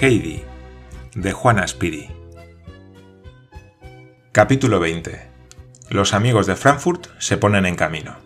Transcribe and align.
Heidi, 0.00 0.44
de 1.14 1.32
Juana 1.32 1.66
Spiri. 1.66 2.08
Capítulo 4.32 4.78
20. 4.78 5.26
Los 5.88 6.12
amigos 6.12 6.46
de 6.46 6.54
Frankfurt 6.54 7.06
se 7.18 7.38
ponen 7.38 7.64
en 7.64 7.76
camino. 7.76 8.16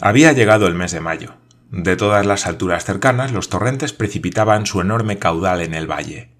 Había 0.00 0.32
llegado 0.32 0.68
el 0.68 0.74
mes 0.74 0.92
de 0.92 1.00
mayo. 1.00 1.34
De 1.78 1.94
todas 1.94 2.26
las 2.26 2.48
alturas 2.48 2.84
cercanas, 2.84 3.30
los 3.30 3.50
torrentes 3.50 3.92
precipitaban 3.92 4.66
su 4.66 4.80
enorme 4.80 5.20
caudal 5.20 5.60
en 5.60 5.74
el 5.74 5.88
valle. 5.88 6.32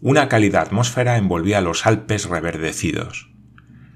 Una 0.00 0.28
cálida 0.28 0.60
atmósfera 0.60 1.18
envolvía 1.18 1.60
los 1.60 1.86
Alpes 1.86 2.28
reverdecidos. 2.28 3.30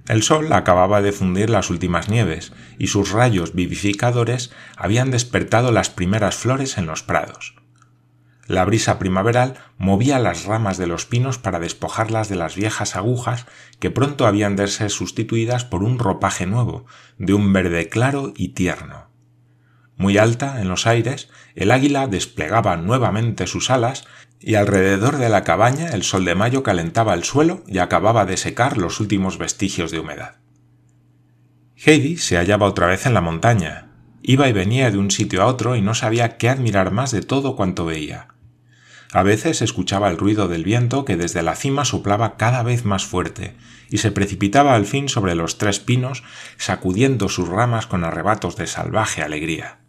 El 0.06 0.22
sol 0.22 0.52
acababa 0.52 1.02
de 1.02 1.10
fundir 1.10 1.50
las 1.50 1.70
últimas 1.70 2.08
nieves 2.08 2.52
y 2.78 2.86
sus 2.86 3.10
rayos 3.10 3.52
vivificadores 3.52 4.52
habían 4.76 5.10
despertado 5.10 5.72
las 5.72 5.90
primeras 5.90 6.36
flores 6.36 6.78
en 6.78 6.86
los 6.86 7.02
prados. 7.02 7.56
La 8.46 8.64
brisa 8.64 9.00
primaveral 9.00 9.54
movía 9.76 10.20
las 10.20 10.44
ramas 10.44 10.78
de 10.78 10.86
los 10.86 11.04
pinos 11.04 11.38
para 11.38 11.58
despojarlas 11.58 12.28
de 12.28 12.36
las 12.36 12.54
viejas 12.54 12.94
agujas 12.94 13.46
que 13.80 13.90
pronto 13.90 14.24
habían 14.24 14.54
de 14.54 14.68
ser 14.68 14.90
sustituidas 14.90 15.64
por 15.64 15.82
un 15.82 15.98
ropaje 15.98 16.46
nuevo, 16.46 16.86
de 17.18 17.34
un 17.34 17.52
verde 17.52 17.88
claro 17.88 18.32
y 18.36 18.50
tierno. 18.50 19.09
Muy 20.00 20.16
alta 20.16 20.62
en 20.62 20.68
los 20.70 20.86
aires, 20.86 21.28
el 21.54 21.70
águila 21.70 22.06
desplegaba 22.06 22.78
nuevamente 22.78 23.46
sus 23.46 23.68
alas 23.68 24.06
y 24.40 24.54
alrededor 24.54 25.18
de 25.18 25.28
la 25.28 25.44
cabaña 25.44 25.88
el 25.88 26.04
sol 26.04 26.24
de 26.24 26.34
mayo 26.34 26.62
calentaba 26.62 27.12
el 27.12 27.22
suelo 27.22 27.62
y 27.66 27.80
acababa 27.80 28.24
de 28.24 28.38
secar 28.38 28.78
los 28.78 28.98
últimos 28.98 29.36
vestigios 29.36 29.90
de 29.90 29.98
humedad. 29.98 30.36
Heidi 31.76 32.16
se 32.16 32.38
hallaba 32.38 32.66
otra 32.66 32.86
vez 32.86 33.04
en 33.04 33.12
la 33.12 33.20
montaña. 33.20 33.90
Iba 34.22 34.48
y 34.48 34.54
venía 34.54 34.90
de 34.90 34.96
un 34.96 35.10
sitio 35.10 35.42
a 35.42 35.46
otro 35.46 35.76
y 35.76 35.82
no 35.82 35.92
sabía 35.92 36.38
qué 36.38 36.48
admirar 36.48 36.92
más 36.92 37.10
de 37.10 37.20
todo 37.20 37.54
cuanto 37.54 37.84
veía. 37.84 38.28
A 39.12 39.22
veces 39.22 39.60
escuchaba 39.60 40.08
el 40.08 40.16
ruido 40.16 40.48
del 40.48 40.64
viento 40.64 41.04
que 41.04 41.18
desde 41.18 41.42
la 41.42 41.56
cima 41.56 41.84
soplaba 41.84 42.38
cada 42.38 42.62
vez 42.62 42.86
más 42.86 43.04
fuerte, 43.04 43.54
y 43.90 43.98
se 43.98 44.12
precipitaba 44.12 44.74
al 44.76 44.86
fin 44.86 45.10
sobre 45.10 45.34
los 45.34 45.58
tres 45.58 45.78
pinos, 45.78 46.22
sacudiendo 46.56 47.28
sus 47.28 47.48
ramas 47.48 47.86
con 47.86 48.02
arrebatos 48.04 48.56
de 48.56 48.66
salvaje 48.66 49.20
alegría. 49.20 49.79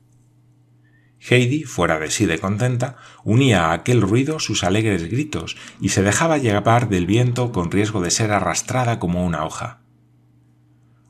Heidi, 1.29 1.63
fuera 1.63 1.99
de 1.99 2.09
sí 2.09 2.25
de 2.25 2.39
contenta, 2.39 2.95
unía 3.23 3.67
a 3.67 3.73
aquel 3.73 4.01
ruido 4.01 4.39
sus 4.39 4.63
alegres 4.63 5.09
gritos 5.09 5.55
y 5.79 5.89
se 5.89 6.01
dejaba 6.01 6.39
llevar 6.39 6.89
del 6.89 7.05
viento 7.05 7.51
con 7.51 7.69
riesgo 7.69 8.01
de 8.01 8.09
ser 8.09 8.31
arrastrada 8.31 8.97
como 8.97 9.23
una 9.23 9.45
hoja. 9.45 9.81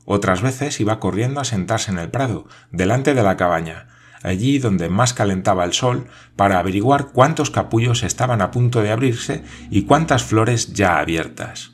Otras 0.04 0.42
veces 0.42 0.80
iba 0.80 1.00
corriendo 1.00 1.40
a 1.40 1.44
sentarse 1.44 1.90
en 1.90 1.98
el 1.98 2.10
prado, 2.10 2.46
delante 2.70 3.14
de 3.14 3.22
la 3.22 3.38
cabaña, 3.38 3.88
allí 4.22 4.58
donde 4.58 4.90
más 4.90 5.14
calentaba 5.14 5.64
el 5.64 5.72
sol, 5.72 6.08
para 6.36 6.58
averiguar 6.58 7.08
cuántos 7.12 7.50
capullos 7.50 8.02
estaban 8.02 8.42
a 8.42 8.50
punto 8.50 8.82
de 8.82 8.90
abrirse 8.90 9.44
y 9.70 9.84
cuántas 9.84 10.24
flores 10.24 10.74
ya 10.74 10.98
abiertas. 10.98 11.72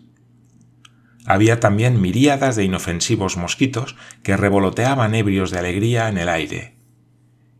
Había 1.26 1.58
también 1.58 2.00
miríadas 2.00 2.54
de 2.54 2.64
inofensivos 2.64 3.36
mosquitos 3.36 3.96
que 4.22 4.36
revoloteaban 4.36 5.14
ebrios 5.14 5.50
de 5.50 5.58
alegría 5.58 6.08
en 6.08 6.18
el 6.18 6.28
aire. 6.28 6.77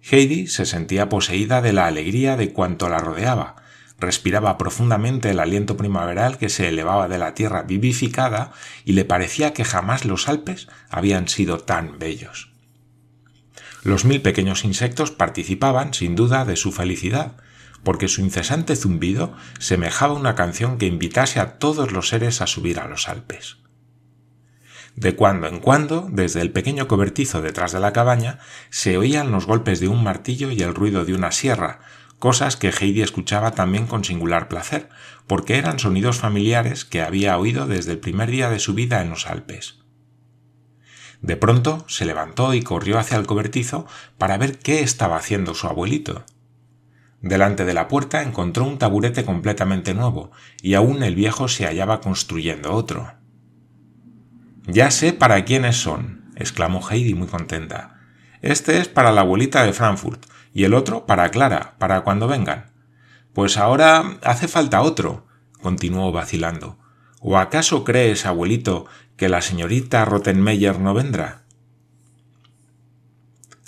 Heidi 0.03 0.47
se 0.47 0.67
sentía 0.67 1.09
poseída 1.09 1.61
de 1.61 1.73
la 1.73 1.87
alegría 1.87 2.37
de 2.37 2.53
cuanto 2.53 2.89
la 2.89 2.99
rodeaba, 2.99 3.57
respiraba 3.99 4.59
profundamente 4.59 5.31
el 5.31 5.41
aliento 5.41 5.77
primaveral 5.77 6.39
que 6.39 6.49
se 6.49 6.69
elevaba 6.69 7.09
de 7.09 7.19
la 7.19 7.35
tierra 7.35 7.63
vivificada 7.63 8.53
y 8.85 8.93
le 8.93 9.05
parecía 9.05 9.53
que 9.53 9.65
jamás 9.65 10.05
los 10.05 10.29
Alpes 10.29 10.69
habían 10.89 11.29
sido 11.29 11.59
tan 11.59 11.99
bellos. 11.99 12.53
Los 13.83 14.05
mil 14.05 14.23
pequeños 14.23 14.65
insectos 14.65 15.11
participaban, 15.11 15.95
sin 15.95 16.15
duda, 16.15 16.45
de 16.45 16.57
su 16.57 16.73
felicidad, 16.73 17.33
porque 17.83 18.09
su 18.09 18.21
incesante 18.21 18.77
zumbido 18.77 19.35
semejaba 19.59 20.15
una 20.15 20.35
canción 20.35 20.79
que 20.79 20.87
invitase 20.87 21.41
a 21.41 21.59
todos 21.59 21.93
los 21.93 22.09
seres 22.09 22.41
a 22.41 22.47
subir 22.47 22.81
a 22.81 22.89
los 22.89 23.09
Alpes. 23.09 23.59
De 24.99 25.15
cuando 25.15 25.47
en 25.47 25.61
cuando, 25.61 26.09
desde 26.11 26.41
el 26.41 26.51
pequeño 26.51 26.89
cobertizo 26.89 27.41
detrás 27.41 27.71
de 27.71 27.79
la 27.79 27.93
cabaña, 27.93 28.41
se 28.69 28.99
oían 28.99 29.31
los 29.31 29.47
golpes 29.47 29.79
de 29.79 29.87
un 29.87 30.03
martillo 30.03 30.51
y 30.51 30.61
el 30.61 30.75
ruido 30.75 31.05
de 31.05 31.15
una 31.15 31.31
sierra, 31.31 31.79
cosas 32.19 32.57
que 32.57 32.71
Heidi 32.71 33.03
escuchaba 33.03 33.53
también 33.53 33.87
con 33.87 34.03
singular 34.03 34.49
placer, 34.49 34.89
porque 35.29 35.57
eran 35.57 35.79
sonidos 35.79 36.19
familiares 36.19 36.85
que 36.85 37.01
había 37.01 37.39
oído 37.39 37.69
desde 37.69 37.93
el 37.93 38.01
primer 38.01 38.29
día 38.29 38.51
de 38.51 38.59
su 38.59 38.75
vida 38.75 39.01
en 39.01 39.11
los 39.11 39.29
Alpes. 39.29 39.79
De 41.23 41.37
pronto 41.37 41.85
se 41.87 42.05
levantó 42.05 42.53
y 42.53 42.63
corrió 42.63 42.99
hacia 42.99 43.19
el 43.19 43.27
cobertizo 43.27 43.87
para 44.19 44.37
ver 44.37 44.59
qué 44.59 44.81
estaba 44.81 45.17
haciendo 45.17 45.55
su 45.55 45.69
abuelito. 45.69 46.25
Delante 47.21 47.65
de 47.65 47.75
la 47.75 47.87
puerta 47.87 48.25
encontró 48.25 48.65
un 48.65 48.79
taburete 48.79 49.25
completamente 49.25 49.95
nuevo, 49.95 50.33
y 50.61 50.75
aún 50.75 51.05
el 51.05 51.15
viejo 51.15 51.47
se 51.47 51.67
hallaba 51.67 52.01
construyendo 52.01 52.73
otro. 52.73 53.18
Ya 54.71 54.91
sé 54.91 55.15
para 55.15 55.47
quiénes 55.47 55.77
son, 55.79 56.31
exclamó 56.37 56.87
Heidi 56.87 57.15
muy 57.15 57.27
contenta. 57.27 58.01
Este 58.43 58.79
es 58.79 58.87
para 58.87 59.13
la 59.13 59.23
abuelita 59.23 59.65
de 59.65 59.73
Frankfurt, 59.73 60.27
y 60.53 60.65
el 60.65 60.75
otro 60.75 61.07
para 61.07 61.31
Clara, 61.31 61.77
para 61.79 62.03
cuando 62.03 62.29
vengan. 62.29 62.71
Pues 63.33 63.57
ahora 63.57 64.19
hace 64.23 64.47
falta 64.47 64.83
otro, 64.83 65.27
continuó 65.63 66.13
vacilando. 66.13 66.79
¿O 67.21 67.39
acaso 67.39 67.83
crees, 67.83 68.27
abuelito, 68.27 68.85
que 69.17 69.31
la 69.31 69.41
señorita 69.41 70.05
Rottenmeier 70.05 70.79
no 70.79 70.93
vendrá? 70.93 71.45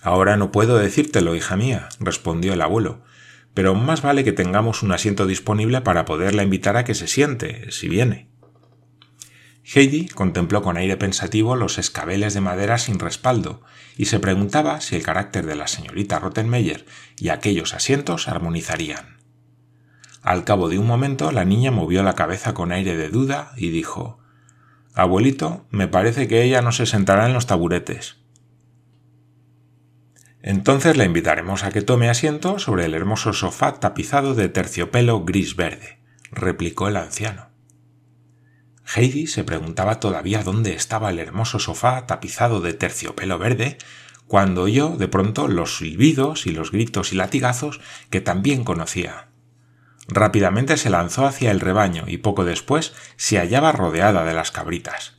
Ahora 0.02 0.36
no 0.36 0.52
puedo 0.52 0.76
decírtelo, 0.76 1.34
hija 1.34 1.56
mía, 1.56 1.88
respondió 1.98 2.52
el 2.52 2.60
abuelo, 2.60 3.00
pero 3.54 3.74
más 3.74 4.02
vale 4.02 4.22
que 4.22 4.32
tengamos 4.32 4.82
un 4.82 4.92
asiento 4.92 5.26
disponible 5.26 5.80
para 5.80 6.04
poderla 6.04 6.42
invitar 6.42 6.76
a 6.76 6.84
que 6.84 6.94
se 6.94 7.06
siente, 7.06 7.72
si 7.72 7.88
viene. 7.88 8.29
Heidi 9.62 10.08
contempló 10.08 10.62
con 10.62 10.76
aire 10.76 10.96
pensativo 10.96 11.54
los 11.54 11.78
escabeles 11.78 12.34
de 12.34 12.40
madera 12.40 12.78
sin 12.78 12.98
respaldo 12.98 13.62
y 13.96 14.06
se 14.06 14.18
preguntaba 14.18 14.80
si 14.80 14.96
el 14.96 15.02
carácter 15.02 15.46
de 15.46 15.54
la 15.54 15.66
señorita 15.66 16.18
Rottenmeier 16.18 16.86
y 17.18 17.28
aquellos 17.28 17.74
asientos 17.74 18.28
armonizarían. 18.28 19.18
Al 20.22 20.44
cabo 20.44 20.68
de 20.68 20.78
un 20.78 20.86
momento 20.86 21.30
la 21.32 21.44
niña 21.44 21.70
movió 21.70 22.02
la 22.02 22.14
cabeza 22.14 22.54
con 22.54 22.72
aire 22.72 22.96
de 22.96 23.10
duda 23.10 23.52
y 23.56 23.70
dijo 23.70 24.18
Abuelito, 24.94 25.66
me 25.70 25.88
parece 25.88 26.26
que 26.26 26.42
ella 26.42 26.62
no 26.62 26.72
se 26.72 26.86
sentará 26.86 27.26
en 27.26 27.32
los 27.32 27.46
taburetes. 27.46 28.16
Entonces 30.42 30.96
la 30.96 31.04
invitaremos 31.04 31.64
a 31.64 31.70
que 31.70 31.82
tome 31.82 32.08
asiento 32.08 32.58
sobre 32.58 32.86
el 32.86 32.94
hermoso 32.94 33.32
sofá 33.32 33.78
tapizado 33.78 34.34
de 34.34 34.48
terciopelo 34.48 35.24
gris 35.24 35.54
verde, 35.54 36.00
replicó 36.32 36.88
el 36.88 36.96
anciano. 36.96 37.49
Heidi 38.94 39.26
se 39.26 39.44
preguntaba 39.44 40.00
todavía 40.00 40.42
dónde 40.42 40.74
estaba 40.74 41.10
el 41.10 41.18
hermoso 41.18 41.58
sofá 41.58 42.06
tapizado 42.06 42.60
de 42.60 42.72
terciopelo 42.72 43.38
verde, 43.38 43.78
cuando 44.26 44.62
oyó 44.62 44.96
de 44.96 45.08
pronto 45.08 45.48
los 45.48 45.78
silbidos 45.78 46.46
y 46.46 46.50
los 46.50 46.72
gritos 46.72 47.12
y 47.12 47.16
latigazos 47.16 47.80
que 48.10 48.20
también 48.20 48.64
conocía. 48.64 49.28
Rápidamente 50.08 50.76
se 50.76 50.90
lanzó 50.90 51.26
hacia 51.26 51.50
el 51.50 51.60
rebaño 51.60 52.04
y 52.06 52.18
poco 52.18 52.44
después 52.44 52.92
se 53.16 53.38
hallaba 53.38 53.72
rodeada 53.72 54.24
de 54.24 54.34
las 54.34 54.50
cabritas. 54.50 55.18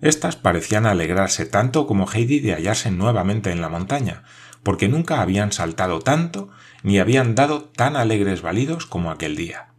Estas 0.00 0.36
parecían 0.36 0.86
alegrarse 0.86 1.46
tanto 1.46 1.86
como 1.86 2.10
Heidi 2.10 2.40
de 2.40 2.54
hallarse 2.54 2.90
nuevamente 2.90 3.50
en 3.50 3.60
la 3.60 3.68
montaña, 3.68 4.22
porque 4.62 4.88
nunca 4.88 5.20
habían 5.20 5.50
saltado 5.50 6.00
tanto 6.00 6.50
ni 6.82 6.98
habían 6.98 7.34
dado 7.34 7.64
tan 7.64 7.96
alegres 7.96 8.42
balidos 8.42 8.86
como 8.86 9.10
aquel 9.10 9.36
día. 9.36 9.73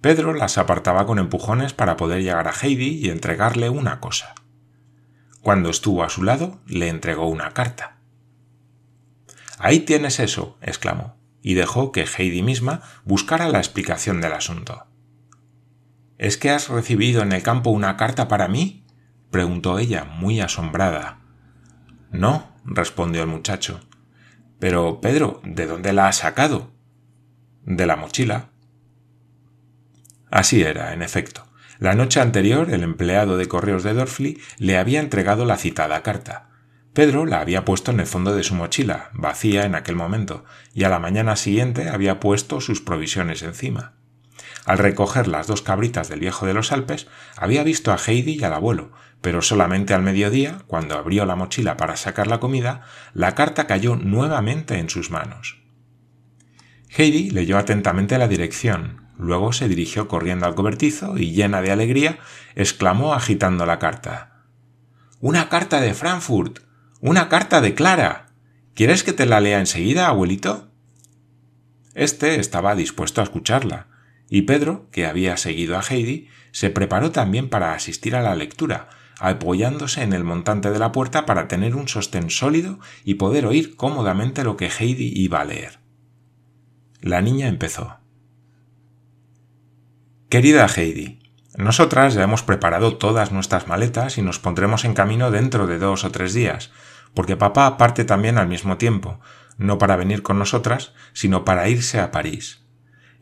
Pedro 0.00 0.32
las 0.32 0.58
apartaba 0.58 1.06
con 1.06 1.18
empujones 1.18 1.72
para 1.72 1.96
poder 1.96 2.22
llegar 2.22 2.46
a 2.46 2.52
Heidi 2.52 2.98
y 3.04 3.10
entregarle 3.10 3.68
una 3.68 4.00
cosa. 4.00 4.34
Cuando 5.42 5.70
estuvo 5.70 6.04
a 6.04 6.10
su 6.10 6.22
lado, 6.22 6.60
le 6.66 6.88
entregó 6.88 7.26
una 7.28 7.52
carta. 7.52 7.98
Ahí 9.58 9.80
tienes 9.80 10.20
eso, 10.20 10.56
exclamó 10.60 11.18
y 11.42 11.54
dejó 11.54 11.92
que 11.92 12.04
Heidi 12.04 12.42
misma 12.42 12.82
buscara 13.04 13.48
la 13.48 13.58
explicación 13.58 14.20
del 14.20 14.32
asunto. 14.32 14.86
¿Es 16.18 16.36
que 16.36 16.50
has 16.50 16.68
recibido 16.68 17.22
en 17.22 17.32
el 17.32 17.42
campo 17.42 17.70
una 17.70 17.96
carta 17.96 18.28
para 18.28 18.48
mí? 18.48 18.84
preguntó 19.30 19.78
ella, 19.78 20.04
muy 20.04 20.40
asombrada. 20.40 21.20
No, 22.10 22.56
respondió 22.64 23.22
el 23.22 23.28
muchacho. 23.28 23.80
Pero, 24.58 25.00
Pedro, 25.00 25.40
¿de 25.44 25.66
dónde 25.66 25.92
la 25.92 26.08
has 26.08 26.16
sacado? 26.16 26.72
De 27.62 27.86
la 27.86 27.96
mochila. 27.96 28.50
Así 30.30 30.62
era, 30.62 30.92
en 30.92 31.02
efecto. 31.02 31.46
La 31.78 31.94
noche 31.94 32.20
anterior 32.20 32.70
el 32.70 32.82
empleado 32.82 33.36
de 33.36 33.46
correos 33.46 33.82
de 33.82 33.94
Dorfli 33.94 34.40
le 34.58 34.78
había 34.78 35.00
entregado 35.00 35.44
la 35.44 35.56
citada 35.56 36.02
carta, 36.02 36.48
Pedro 36.98 37.26
la 37.26 37.38
había 37.38 37.64
puesto 37.64 37.92
en 37.92 38.00
el 38.00 38.08
fondo 38.08 38.34
de 38.34 38.42
su 38.42 38.56
mochila, 38.56 39.10
vacía 39.12 39.64
en 39.64 39.76
aquel 39.76 39.94
momento, 39.94 40.44
y 40.74 40.82
a 40.82 40.88
la 40.88 40.98
mañana 40.98 41.36
siguiente 41.36 41.88
había 41.88 42.18
puesto 42.18 42.60
sus 42.60 42.80
provisiones 42.80 43.44
encima. 43.44 43.92
Al 44.64 44.78
recoger 44.78 45.28
las 45.28 45.46
dos 45.46 45.62
cabritas 45.62 46.08
del 46.08 46.18
viejo 46.18 46.44
de 46.44 46.54
los 46.54 46.72
Alpes, 46.72 47.06
había 47.36 47.62
visto 47.62 47.92
a 47.92 47.98
Heidi 48.04 48.32
y 48.40 48.42
al 48.42 48.52
abuelo, 48.52 48.90
pero 49.20 49.42
solamente 49.42 49.94
al 49.94 50.02
mediodía, 50.02 50.58
cuando 50.66 50.96
abrió 50.96 51.24
la 51.24 51.36
mochila 51.36 51.76
para 51.76 51.94
sacar 51.94 52.26
la 52.26 52.40
comida, 52.40 52.82
la 53.14 53.36
carta 53.36 53.68
cayó 53.68 53.94
nuevamente 53.94 54.78
en 54.80 54.90
sus 54.90 55.08
manos. 55.12 55.62
Heidi 56.90 57.30
leyó 57.30 57.58
atentamente 57.58 58.18
la 58.18 58.26
dirección, 58.26 59.07
luego 59.18 59.52
se 59.52 59.68
dirigió 59.68 60.08
corriendo 60.08 60.46
al 60.46 60.54
cobertizo 60.54 61.18
y, 61.18 61.32
llena 61.32 61.60
de 61.60 61.72
alegría, 61.72 62.18
exclamó 62.54 63.12
agitando 63.12 63.66
la 63.66 63.78
carta. 63.78 64.44
Una 65.20 65.48
carta 65.48 65.80
de 65.80 65.94
Frankfurt. 65.94 66.60
Una 67.00 67.28
carta 67.28 67.60
de 67.60 67.74
Clara. 67.74 68.28
¿Quieres 68.74 69.02
que 69.02 69.12
te 69.12 69.26
la 69.26 69.40
lea 69.40 69.58
enseguida, 69.58 70.06
abuelito? 70.06 70.70
Este 71.94 72.38
estaba 72.38 72.76
dispuesto 72.76 73.20
a 73.20 73.24
escucharla, 73.24 73.88
y 74.30 74.42
Pedro, 74.42 74.88
que 74.92 75.06
había 75.06 75.36
seguido 75.36 75.76
a 75.76 75.82
Heidi, 75.82 76.28
se 76.52 76.70
preparó 76.70 77.10
también 77.10 77.48
para 77.48 77.72
asistir 77.72 78.14
a 78.14 78.22
la 78.22 78.36
lectura, 78.36 78.88
apoyándose 79.18 80.02
en 80.02 80.12
el 80.12 80.22
montante 80.22 80.70
de 80.70 80.78
la 80.78 80.92
puerta 80.92 81.26
para 81.26 81.48
tener 81.48 81.74
un 81.74 81.88
sostén 81.88 82.30
sólido 82.30 82.78
y 83.04 83.14
poder 83.14 83.46
oír 83.46 83.74
cómodamente 83.74 84.44
lo 84.44 84.56
que 84.56 84.70
Heidi 84.70 85.12
iba 85.14 85.40
a 85.40 85.44
leer. 85.44 85.80
La 87.00 87.20
niña 87.20 87.48
empezó. 87.48 87.97
Querida 90.28 90.66
Heidi, 90.66 91.20
nosotras 91.56 92.12
ya 92.12 92.22
hemos 92.22 92.42
preparado 92.42 92.98
todas 92.98 93.32
nuestras 93.32 93.66
maletas 93.66 94.18
y 94.18 94.22
nos 94.22 94.38
pondremos 94.38 94.84
en 94.84 94.92
camino 94.92 95.30
dentro 95.30 95.66
de 95.66 95.78
dos 95.78 96.04
o 96.04 96.10
tres 96.10 96.34
días, 96.34 96.70
porque 97.14 97.38
papá 97.38 97.78
parte 97.78 98.04
también 98.04 98.36
al 98.36 98.46
mismo 98.46 98.76
tiempo, 98.76 99.20
no 99.56 99.78
para 99.78 99.96
venir 99.96 100.22
con 100.22 100.38
nosotras, 100.38 100.92
sino 101.14 101.46
para 101.46 101.70
irse 101.70 101.98
a 101.98 102.10
París. 102.10 102.60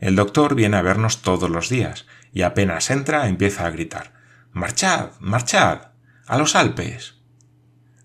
El 0.01 0.17
doctor 0.17 0.53
viene 0.53 0.75
a 0.75 0.81
vernos 0.81 1.21
todos 1.21 1.49
los 1.49 1.69
días, 1.69 2.07
y 2.33 2.41
apenas 2.41 2.89
entra 2.89 3.29
empieza 3.29 3.65
a 3.65 3.69
gritar 3.69 4.11
Marchad, 4.51 5.11
marchad. 5.21 5.91
a 6.27 6.37
los 6.37 6.57
Alpes. 6.57 7.21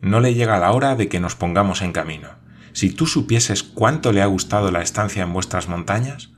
No 0.01 0.21
le 0.21 0.35
llega 0.35 0.61
la 0.61 0.71
hora 0.71 0.95
de 0.95 1.09
que 1.09 1.19
nos 1.19 1.35
pongamos 1.35 1.83
en 1.83 1.93
camino. 1.93 2.29
Si 2.73 2.91
tú 2.91 3.09
supieses 3.09 3.65
cuánto 3.65 4.13
le 4.13 4.23
ha 4.23 4.27
gustado 4.27 4.71
la 4.71 4.81
estancia 4.81 5.25
en 5.25 5.33
vuestras 5.33 5.69
montañas, 5.69 6.32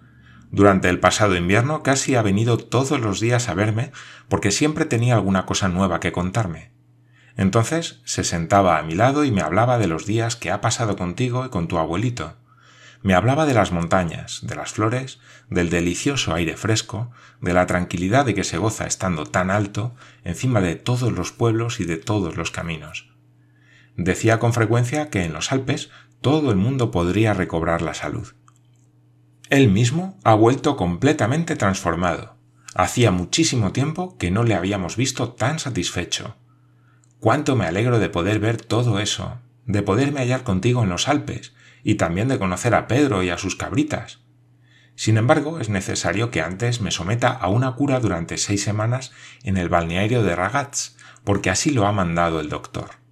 durante 0.55 0.89
el 0.89 1.01
pasado 1.01 1.35
invierno 1.35 1.83
casi 1.83 2.15
ha 2.15 2.23
venido 2.23 2.59
todos 2.59 3.01
los 3.01 3.19
días 3.19 3.49
a 3.49 3.55
verme 3.55 3.91
porque 4.29 4.53
siempre 4.53 4.85
tenía 4.85 5.15
alguna 5.15 5.47
cosa 5.47 5.67
nueva 5.67 5.99
que 5.99 6.13
contarme. 6.13 6.71
Entonces 7.37 8.01
se 8.05 8.23
sentaba 8.23 8.79
a 8.79 8.85
mi 8.85 8.95
lado 8.95 9.25
y 9.25 9.33
me 9.33 9.41
hablaba 9.41 9.79
de 9.79 9.89
los 9.89 10.07
días 10.07 10.37
que 10.37 10.53
ha 10.53 10.61
pasado 10.61 10.95
contigo 10.95 11.45
y 11.45 11.49
con 11.49 11.67
tu 11.67 11.77
abuelito. 11.77 12.37
Me 13.03 13.15
hablaba 13.15 13.47
de 13.47 13.55
las 13.55 13.73
montañas, 13.73 14.47
de 14.47 14.55
las 14.55 14.71
flores, 14.71 15.19
del 15.51 15.71
delicioso 15.71 16.33
aire 16.33 16.57
fresco, 16.57 17.11
de 17.41 17.53
la 17.53 17.67
tranquilidad 17.67 18.25
de 18.25 18.37
que 18.37 18.45
se 18.45 18.57
goza 18.57 18.87
estando 18.87 19.27
tan 19.27 19.51
alto, 19.51 19.97
encima 20.23 20.61
de 20.61 20.77
todos 20.77 21.11
los 21.11 21.33
pueblos 21.33 21.81
y 21.81 21.85
de 21.85 21.97
todos 21.97 22.37
los 22.37 22.53
caminos. 22.53 23.11
Decía 23.97 24.39
con 24.39 24.53
frecuencia 24.53 25.11
que 25.11 25.25
en 25.25 25.33
los 25.33 25.51
Alpes 25.51 25.91
todo 26.21 26.53
el 26.53 26.57
mundo 26.57 26.93
podría 26.93 27.35
recobrar 27.35 27.83
la 27.83 27.95
salud. 27.95 28.35
Él 29.55 29.71
mismo 29.71 30.19
ha 30.25 30.35
vuelto 30.35 30.77
completamente 30.77 31.55
transformado. 31.55 32.37
Hacía 32.75 33.13
muchísimo 33.13 33.71
tiempo 33.71 34.19
que 34.19 34.33
no 34.33 34.43
le 34.43 34.57
habíamos 34.57 34.97
visto 34.97 35.35
tan 35.35 35.61
satisfecho. 35.61 36.37
Cuánto 37.21 37.55
me 37.55 37.65
alegro 37.65 38.01
de 38.01 38.09
poder 38.09 38.41
ver 38.41 38.61
todo 38.61 38.99
eso, 38.99 39.39
de 39.65 39.83
poderme 39.83 40.19
hallar 40.19 40.43
contigo 40.43 40.83
en 40.83 40.89
los 40.89 41.07
Alpes, 41.07 41.55
y 41.85 41.95
también 41.95 42.27
de 42.27 42.41
conocer 42.41 42.75
a 42.75 42.89
Pedro 42.89 43.23
y 43.23 43.31
a 43.31 43.39
sus 43.39 43.55
cabritas. 43.55 44.25
Sin 44.97 45.19
embargo, 45.19 45.61
es 45.61 45.69
necesario 45.69 46.33
que 46.33 46.41
antes 46.41 46.81
me 46.81 46.91
someta 46.91 47.31
a 47.31 47.49
una 47.49 47.77
cura 47.77 48.01
durante 48.01 48.39
seis 48.39 48.65
semanas 48.65 49.13
en 49.45 49.57
el 49.57 49.69
balneario 49.69 50.25
de 50.25 50.35
Ragaz, 50.35 50.97
porque 51.23 51.51
así 51.51 51.71
lo 51.71 51.87
ha 51.87 51.93
mandado 51.93 52.41
el 52.41 52.49
doctor. 52.49 53.04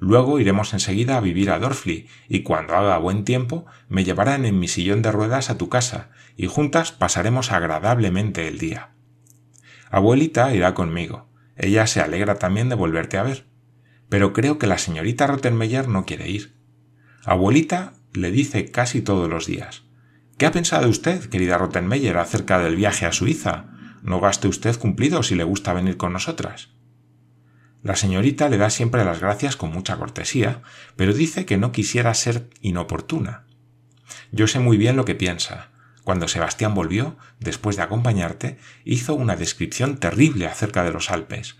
Luego 0.00 0.40
iremos 0.40 0.72
enseguida 0.72 1.18
a 1.18 1.20
vivir 1.20 1.50
a 1.50 1.58
Dorfli, 1.58 2.08
y 2.26 2.42
cuando 2.42 2.74
haga 2.74 2.96
buen 2.96 3.24
tiempo 3.24 3.66
me 3.88 4.02
llevarán 4.02 4.46
en 4.46 4.58
mi 4.58 4.66
sillón 4.66 5.02
de 5.02 5.12
ruedas 5.12 5.50
a 5.50 5.58
tu 5.58 5.68
casa, 5.68 6.08
y 6.38 6.46
juntas 6.46 6.90
pasaremos 6.90 7.52
agradablemente 7.52 8.48
el 8.48 8.58
día. 8.58 8.92
Abuelita 9.90 10.54
irá 10.54 10.72
conmigo. 10.72 11.28
Ella 11.54 11.86
se 11.86 12.00
alegra 12.00 12.36
también 12.36 12.70
de 12.70 12.76
volverte 12.76 13.18
a 13.18 13.24
ver. 13.24 13.44
Pero 14.08 14.32
creo 14.32 14.58
que 14.58 14.66
la 14.66 14.78
señorita 14.78 15.26
Rottenmeier 15.26 15.86
no 15.88 16.06
quiere 16.06 16.30
ir. 16.30 16.54
Abuelita 17.24 17.92
le 18.14 18.30
dice 18.30 18.70
casi 18.70 19.02
todos 19.02 19.28
los 19.28 19.46
días. 19.46 19.82
¿Qué 20.38 20.46
ha 20.46 20.52
pensado 20.52 20.88
usted, 20.88 21.28
querida 21.28 21.58
Rottenmeier, 21.58 22.16
acerca 22.16 22.58
del 22.58 22.74
viaje 22.74 23.04
a 23.04 23.12
Suiza? 23.12 23.66
No 24.02 24.18
gaste 24.18 24.48
usted 24.48 24.78
cumplido 24.78 25.22
si 25.22 25.34
le 25.34 25.44
gusta 25.44 25.74
venir 25.74 25.98
con 25.98 26.14
nosotras. 26.14 26.70
La 27.82 27.96
señorita 27.96 28.48
le 28.48 28.58
da 28.58 28.68
siempre 28.68 29.04
las 29.04 29.20
gracias 29.20 29.56
con 29.56 29.72
mucha 29.72 29.96
cortesía, 29.96 30.62
pero 30.96 31.14
dice 31.14 31.46
que 31.46 31.56
no 31.56 31.72
quisiera 31.72 32.12
ser 32.12 32.50
inoportuna. 32.60 33.46
Yo 34.32 34.46
sé 34.46 34.58
muy 34.58 34.76
bien 34.76 34.96
lo 34.96 35.06
que 35.06 35.14
piensa. 35.14 35.70
Cuando 36.04 36.28
Sebastián 36.28 36.74
volvió, 36.74 37.16
después 37.38 37.76
de 37.76 37.82
acompañarte, 37.82 38.58
hizo 38.84 39.14
una 39.14 39.36
descripción 39.36 39.96
terrible 39.96 40.46
acerca 40.46 40.84
de 40.84 40.92
los 40.92 41.10
Alpes. 41.10 41.56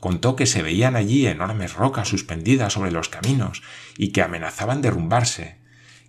Contó 0.00 0.36
que 0.36 0.46
se 0.46 0.62
veían 0.62 0.96
allí 0.96 1.26
enormes 1.26 1.74
rocas 1.74 2.08
suspendidas 2.08 2.72
sobre 2.74 2.90
los 2.90 3.08
caminos 3.08 3.62
y 3.96 4.08
que 4.08 4.22
amenazaban 4.22 4.82
derrumbarse, 4.82 5.58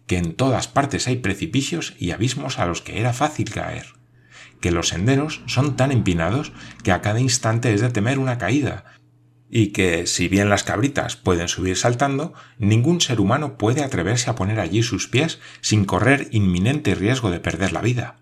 que 0.08 0.18
en 0.18 0.34
todas 0.34 0.68
partes 0.68 1.08
hay 1.08 1.18
precipicios 1.18 1.94
y 1.98 2.12
abismos 2.12 2.60
a 2.60 2.66
los 2.66 2.82
que 2.82 3.00
era 3.00 3.14
fácil 3.14 3.52
caer, 3.52 3.86
que 4.60 4.72
los 4.72 4.90
senderos 4.90 5.42
son 5.46 5.76
tan 5.76 5.92
empinados 5.92 6.52
que 6.84 6.92
a 6.92 7.02
cada 7.02 7.20
instante 7.20 7.74
es 7.74 7.82
de 7.82 7.90
temer 7.90 8.20
una 8.20 8.38
caída, 8.38 8.86
y 9.56 9.68
que, 9.68 10.08
si 10.08 10.30
bien 10.30 10.50
las 10.50 10.64
cabritas 10.64 11.16
pueden 11.16 11.48
subir 11.48 11.78
saltando, 11.78 12.34
ningún 12.58 13.02
ser 13.02 13.22
humano 13.22 13.56
puede 13.56 13.84
atreverse 13.84 14.32
a 14.32 14.36
poner 14.36 14.60
allí 14.60 14.82
sus 14.82 15.08
pies 15.08 15.40
sin 15.62 15.86
correr 15.86 16.28
inminente 16.32 16.96
riesgo 16.96 17.30
de 17.30 17.40
perder 17.40 17.72
la 17.72 17.82
vida. 17.82 18.16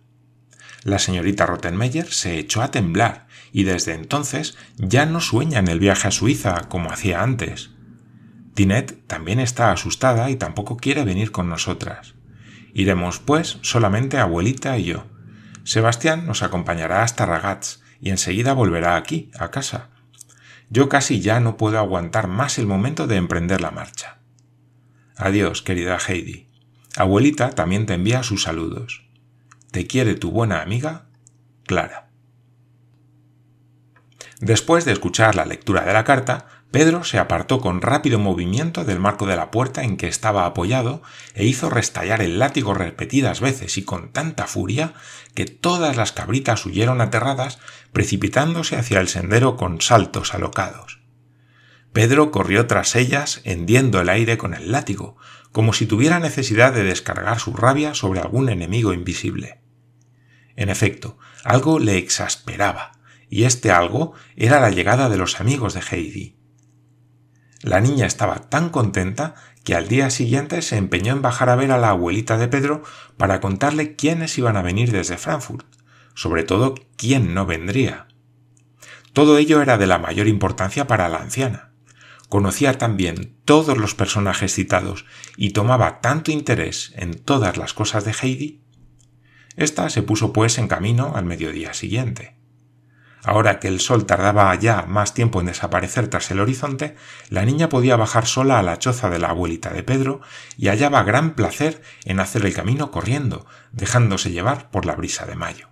La 0.83 0.99
señorita 0.99 1.45
Rottenmeier 1.45 2.11
se 2.11 2.37
echó 2.37 2.61
a 2.61 2.71
temblar 2.71 3.27
y 3.53 3.63
desde 3.63 3.93
entonces 3.93 4.57
ya 4.75 5.05
no 5.05 5.21
sueña 5.21 5.59
en 5.59 5.69
el 5.69 5.79
viaje 5.79 6.09
a 6.09 6.11
Suiza 6.11 6.67
como 6.67 6.91
hacía 6.91 7.23
antes. 7.23 7.69
Tinet 8.53 9.07
también 9.07 9.39
está 9.39 9.71
asustada 9.71 10.29
y 10.31 10.35
tampoco 10.35 10.75
quiere 10.75 11.05
venir 11.05 11.31
con 11.31 11.47
nosotras. 11.47 12.13
Iremos, 12.73 13.19
pues, 13.19 13.57
solamente 13.61 14.17
abuelita 14.17 14.77
y 14.77 14.83
yo. 14.83 15.05
Sebastián 15.63 16.27
nos 16.27 16.43
acompañará 16.43 17.03
hasta 17.03 17.25
Ragaz 17.25 17.79
y 18.01 18.09
enseguida 18.09 18.51
volverá 18.51 18.97
aquí, 18.97 19.31
a 19.39 19.49
casa. 19.49 19.90
Yo 20.71 20.87
casi 20.87 21.19
ya 21.19 21.41
no 21.41 21.57
puedo 21.57 21.77
aguantar 21.77 22.29
más 22.29 22.57
el 22.57 22.65
momento 22.65 23.05
de 23.05 23.17
emprender 23.17 23.59
la 23.59 23.71
marcha. 23.71 24.19
Adiós, 25.17 25.61
querida 25.61 25.97
Heidi. 25.97 26.47
Abuelita 26.95 27.49
también 27.49 27.85
te 27.85 27.93
envía 27.93 28.23
sus 28.23 28.43
saludos. 28.43 29.05
Te 29.71 29.85
quiere 29.85 30.15
tu 30.15 30.31
buena 30.31 30.61
amiga, 30.61 31.07
Clara. 31.65 32.09
Después 34.39 34.85
de 34.85 34.93
escuchar 34.93 35.35
la 35.35 35.45
lectura 35.45 35.83
de 35.83 35.91
la 35.91 36.05
carta, 36.05 36.60
Pedro 36.71 37.03
se 37.03 37.19
apartó 37.19 37.59
con 37.59 37.81
rápido 37.81 38.17
movimiento 38.17 38.85
del 38.85 38.97
marco 38.97 39.25
de 39.25 39.35
la 39.35 39.51
puerta 39.51 39.83
en 39.83 39.97
que 39.97 40.07
estaba 40.07 40.45
apoyado 40.45 41.03
e 41.33 41.45
hizo 41.45 41.69
restallar 41.69 42.21
el 42.21 42.39
látigo 42.39 42.73
repetidas 42.73 43.41
veces 43.41 43.77
y 43.77 43.83
con 43.83 44.13
tanta 44.13 44.47
furia 44.47 44.93
que 45.35 45.45
todas 45.45 45.97
las 45.97 46.13
cabritas 46.13 46.65
huyeron 46.65 47.01
aterradas, 47.01 47.59
precipitándose 47.91 48.77
hacia 48.77 49.01
el 49.01 49.09
sendero 49.09 49.57
con 49.57 49.81
saltos 49.81 50.33
alocados. 50.33 51.01
Pedro 51.91 52.31
corrió 52.31 52.67
tras 52.67 52.95
ellas, 52.95 53.41
hendiendo 53.43 53.99
el 53.99 54.07
aire 54.07 54.37
con 54.37 54.53
el 54.53 54.71
látigo, 54.71 55.17
como 55.51 55.73
si 55.73 55.85
tuviera 55.85 56.19
necesidad 56.19 56.71
de 56.73 56.85
descargar 56.85 57.39
su 57.39 57.53
rabia 57.53 57.93
sobre 57.93 58.21
algún 58.21 58.47
enemigo 58.47 58.93
invisible. 58.93 59.59
En 60.55 60.69
efecto, 60.69 61.17
algo 61.43 61.79
le 61.79 61.97
exasperaba, 61.97 62.93
y 63.29 63.43
este 63.43 63.71
algo 63.71 64.13
era 64.37 64.61
la 64.61 64.69
llegada 64.69 65.09
de 65.09 65.17
los 65.17 65.41
amigos 65.41 65.73
de 65.73 65.81
Heidi. 65.81 66.40
La 67.63 67.79
niña 67.79 68.07
estaba 68.07 68.49
tan 68.49 68.69
contenta 68.69 69.35
que 69.63 69.75
al 69.75 69.87
día 69.87 70.09
siguiente 70.09 70.61
se 70.61 70.77
empeñó 70.77 71.13
en 71.13 71.21
bajar 71.21 71.49
a 71.49 71.55
ver 71.55 71.71
a 71.71 71.77
la 71.77 71.89
abuelita 71.89 72.37
de 72.37 72.47
Pedro 72.47 72.83
para 73.17 73.39
contarle 73.39 73.95
quiénes 73.95 74.37
iban 74.37 74.57
a 74.57 74.63
venir 74.63 74.91
desde 74.91 75.17
Frankfurt, 75.17 75.65
sobre 76.15 76.43
todo 76.43 76.75
quién 76.95 77.33
no 77.33 77.45
vendría. 77.45 78.07
Todo 79.13 79.37
ello 79.37 79.61
era 79.61 79.77
de 79.77 79.87
la 79.87 79.99
mayor 79.99 80.27
importancia 80.27 80.87
para 80.87 81.09
la 81.09 81.19
anciana. 81.19 81.71
Conocía 82.29 82.77
también 82.77 83.35
todos 83.45 83.77
los 83.77 83.93
personajes 83.93 84.53
citados 84.53 85.05
y 85.35 85.51
tomaba 85.51 85.99
tanto 85.99 86.31
interés 86.31 86.93
en 86.95 87.13
todas 87.13 87.57
las 87.57 87.73
cosas 87.73 88.05
de 88.05 88.13
Heidi. 88.13 88.61
Esta 89.57 89.89
se 89.89 90.01
puso 90.01 90.31
pues 90.31 90.57
en 90.57 90.69
camino 90.69 91.13
al 91.15 91.25
mediodía 91.25 91.73
siguiente. 91.73 92.40
Ahora 93.23 93.59
que 93.59 93.67
el 93.67 93.79
sol 93.79 94.05
tardaba 94.05 94.53
ya 94.55 94.85
más 94.87 95.13
tiempo 95.13 95.39
en 95.39 95.45
desaparecer 95.47 96.07
tras 96.07 96.31
el 96.31 96.39
horizonte, 96.39 96.95
la 97.29 97.45
niña 97.45 97.69
podía 97.69 97.95
bajar 97.95 98.25
sola 98.25 98.57
a 98.57 98.63
la 98.63 98.79
choza 98.79 99.09
de 99.09 99.19
la 99.19 99.29
abuelita 99.29 99.69
de 99.69 99.83
Pedro 99.83 100.21
y 100.57 100.69
hallaba 100.69 101.03
gran 101.03 101.35
placer 101.35 101.81
en 102.03 102.19
hacer 102.19 102.45
el 102.45 102.53
camino 102.53 102.89
corriendo, 102.89 103.45
dejándose 103.71 104.31
llevar 104.31 104.71
por 104.71 104.85
la 104.85 104.95
brisa 104.95 105.25
de 105.25 105.35
mayo. 105.35 105.67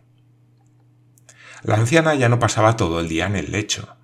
La 1.63 1.75
anciana 1.75 2.13
ya 2.13 2.29
no 2.29 2.39
pasaba 2.39 2.77
todo 2.77 3.00
el 3.00 3.10
día 3.10 3.25
en 3.25 3.36
el 3.36 3.51
lecho. 3.51 3.96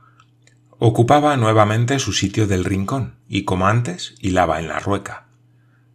Ocupaba 0.78 1.38
nuevamente 1.38 2.00
su 2.00 2.14
sitio 2.14 2.48
del 2.48 2.66
rincón 2.66 3.20
y, 3.30 3.46
como 3.46 3.68
antes, 3.68 4.16
hilaba 4.20 4.60
en 4.60 4.68
la 4.68 4.80
rueca. 4.80 5.28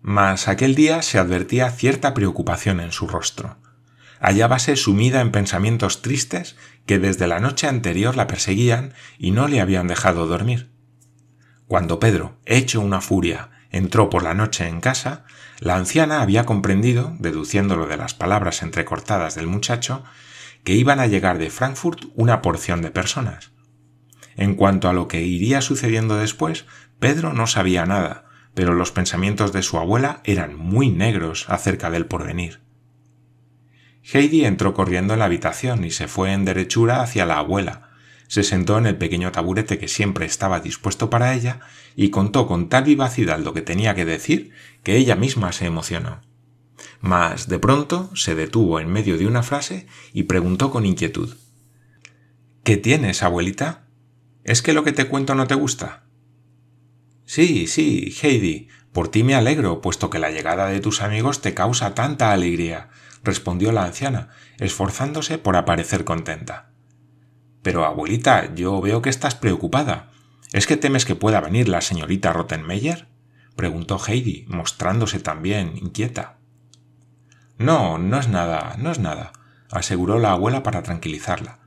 Mas 0.00 0.48
aquel 0.48 0.74
día 0.74 1.02
se 1.02 1.18
advertía 1.18 1.70
cierta 1.70 2.14
preocupación 2.14 2.80
en 2.80 2.92
su 2.92 3.06
rostro 3.06 3.58
hallábase 4.20 4.76
sumida 4.76 5.20
en 5.20 5.32
pensamientos 5.32 6.02
tristes 6.02 6.56
que 6.86 6.98
desde 6.98 7.26
la 7.26 7.40
noche 7.40 7.66
anterior 7.66 8.16
la 8.16 8.26
perseguían 8.26 8.92
y 9.18 9.30
no 9.30 9.48
le 9.48 9.60
habían 9.60 9.88
dejado 9.88 10.26
dormir. 10.26 10.70
Cuando 11.66 11.98
Pedro, 11.98 12.38
hecho 12.44 12.80
una 12.80 13.00
furia, 13.00 13.50
entró 13.70 14.10
por 14.10 14.22
la 14.22 14.34
noche 14.34 14.68
en 14.68 14.80
casa, 14.80 15.24
la 15.58 15.76
anciana 15.76 16.20
había 16.20 16.44
comprendido, 16.44 17.16
deduciéndolo 17.18 17.86
de 17.86 17.96
las 17.96 18.14
palabras 18.14 18.62
entrecortadas 18.62 19.34
del 19.34 19.46
muchacho, 19.46 20.04
que 20.64 20.74
iban 20.74 21.00
a 21.00 21.06
llegar 21.06 21.38
de 21.38 21.50
Frankfurt 21.50 22.04
una 22.14 22.42
porción 22.42 22.82
de 22.82 22.90
personas. 22.90 23.52
En 24.36 24.54
cuanto 24.54 24.88
a 24.88 24.92
lo 24.92 25.08
que 25.08 25.22
iría 25.22 25.60
sucediendo 25.60 26.16
después, 26.16 26.66
Pedro 26.98 27.32
no 27.32 27.46
sabía 27.46 27.86
nada, 27.86 28.24
pero 28.54 28.74
los 28.74 28.90
pensamientos 28.90 29.52
de 29.52 29.62
su 29.62 29.78
abuela 29.78 30.20
eran 30.24 30.56
muy 30.56 30.90
negros 30.90 31.46
acerca 31.48 31.90
del 31.90 32.06
porvenir. 32.06 32.60
Heidi 34.02 34.44
entró 34.44 34.74
corriendo 34.74 35.12
en 35.12 35.18
la 35.18 35.26
habitación 35.26 35.84
y 35.84 35.90
se 35.90 36.08
fue 36.08 36.32
en 36.32 36.44
derechura 36.44 37.02
hacia 37.02 37.26
la 37.26 37.38
abuela. 37.38 37.90
Se 38.28 38.42
sentó 38.42 38.78
en 38.78 38.86
el 38.86 38.96
pequeño 38.96 39.32
taburete 39.32 39.78
que 39.78 39.88
siempre 39.88 40.24
estaba 40.24 40.60
dispuesto 40.60 41.10
para 41.10 41.34
ella 41.34 41.60
y 41.96 42.10
contó 42.10 42.46
con 42.46 42.68
tal 42.68 42.84
vivacidad 42.84 43.38
lo 43.40 43.52
que 43.52 43.62
tenía 43.62 43.94
que 43.94 44.04
decir 44.04 44.52
que 44.82 44.96
ella 44.96 45.16
misma 45.16 45.52
se 45.52 45.66
emocionó. 45.66 46.20
Mas 47.00 47.48
de 47.48 47.58
pronto 47.58 48.10
se 48.14 48.34
detuvo 48.34 48.80
en 48.80 48.90
medio 48.90 49.18
de 49.18 49.26
una 49.26 49.42
frase 49.42 49.86
y 50.12 50.24
preguntó 50.24 50.70
con 50.70 50.86
inquietud 50.86 51.36
¿Qué 52.62 52.76
tienes, 52.76 53.22
abuelita? 53.22 53.86
¿Es 54.44 54.62
que 54.62 54.72
lo 54.72 54.84
que 54.84 54.92
te 54.92 55.06
cuento 55.06 55.34
no 55.34 55.46
te 55.46 55.54
gusta? 55.54 56.04
Sí, 57.24 57.66
sí, 57.66 58.14
Heidi, 58.22 58.68
por 58.92 59.08
ti 59.08 59.22
me 59.22 59.34
alegro, 59.34 59.80
puesto 59.80 60.10
que 60.10 60.18
la 60.18 60.30
llegada 60.30 60.66
de 60.66 60.80
tus 60.80 61.00
amigos 61.00 61.40
te 61.40 61.54
causa 61.54 61.94
tanta 61.94 62.32
alegría 62.32 62.90
respondió 63.22 63.72
la 63.72 63.84
anciana, 63.84 64.30
esforzándose 64.58 65.38
por 65.38 65.56
aparecer 65.56 66.04
contenta. 66.04 66.70
Pero, 67.62 67.84
abuelita, 67.84 68.54
yo 68.54 68.80
veo 68.80 69.02
que 69.02 69.10
estás 69.10 69.34
preocupada. 69.34 70.10
¿Es 70.52 70.66
que 70.66 70.76
temes 70.76 71.04
que 71.04 71.14
pueda 71.14 71.40
venir 71.40 71.68
la 71.68 71.80
señorita 71.80 72.32
Rottenmeier? 72.32 73.08
preguntó 73.56 74.00
Heidi, 74.04 74.46
mostrándose 74.48 75.20
también 75.20 75.76
inquieta. 75.76 76.38
No, 77.58 77.98
no 77.98 78.18
es 78.18 78.28
nada, 78.28 78.76
no 78.78 78.90
es 78.90 78.98
nada, 78.98 79.32
aseguró 79.70 80.18
la 80.18 80.32
abuela 80.32 80.62
para 80.62 80.82
tranquilizarla. 80.82 81.58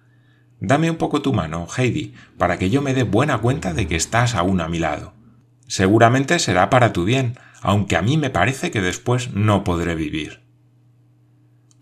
Dame 0.59 0.89
un 0.89 0.97
poco 0.97 1.21
tu 1.21 1.33
mano, 1.33 1.67
Heidi, 1.77 2.15
para 2.37 2.57
que 2.57 2.69
yo 2.69 2.81
me 2.81 2.93
dé 2.93 3.03
buena 3.03 3.37
cuenta 3.39 3.73
de 3.73 3.87
que 3.87 3.95
estás 3.95 4.33
aún 4.33 4.61
a 4.61 4.69
mi 4.69 4.79
lado. 4.79 5.13
Seguramente 5.67 6.39
será 6.39 6.69
para 6.69 6.93
tu 6.93 7.05
bien, 7.05 7.37
aunque 7.61 7.95
a 7.95 8.01
mí 8.01 8.17
me 8.17 8.29
parece 8.29 8.71
que 8.71 8.81
después 8.81 9.33
no 9.33 9.63
podré 9.63 9.95
vivir. 9.95 10.42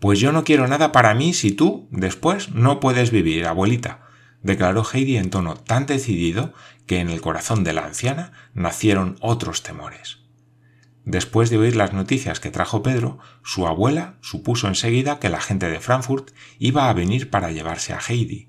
Pues 0.02 0.18
yo 0.18 0.32
no 0.32 0.42
quiero 0.42 0.66
nada 0.66 0.90
para 0.90 1.14
mí 1.14 1.32
si 1.32 1.52
tú, 1.52 1.86
después, 1.92 2.50
no 2.50 2.80
puedes 2.80 3.12
vivir, 3.12 3.46
abuelita, 3.46 4.00
declaró 4.42 4.82
Heidi 4.84 5.16
en 5.16 5.30
tono 5.30 5.54
tan 5.54 5.86
decidido 5.86 6.52
que 6.86 6.98
en 6.98 7.08
el 7.08 7.20
corazón 7.20 7.62
de 7.62 7.72
la 7.72 7.84
anciana 7.84 8.32
nacieron 8.52 9.16
otros 9.20 9.62
temores. 9.62 10.18
Después 11.04 11.50
de 11.50 11.58
oír 11.58 11.76
las 11.76 11.92
noticias 11.92 12.40
que 12.40 12.50
trajo 12.50 12.82
Pedro, 12.82 13.20
su 13.44 13.68
abuela 13.68 14.16
supuso 14.22 14.66
enseguida 14.66 15.20
que 15.20 15.28
la 15.28 15.40
gente 15.40 15.70
de 15.70 15.78
Frankfurt 15.78 16.32
iba 16.58 16.88
a 16.88 16.92
venir 16.94 17.30
para 17.30 17.52
llevarse 17.52 17.92
a 17.92 18.00
Heidi. 18.00 18.48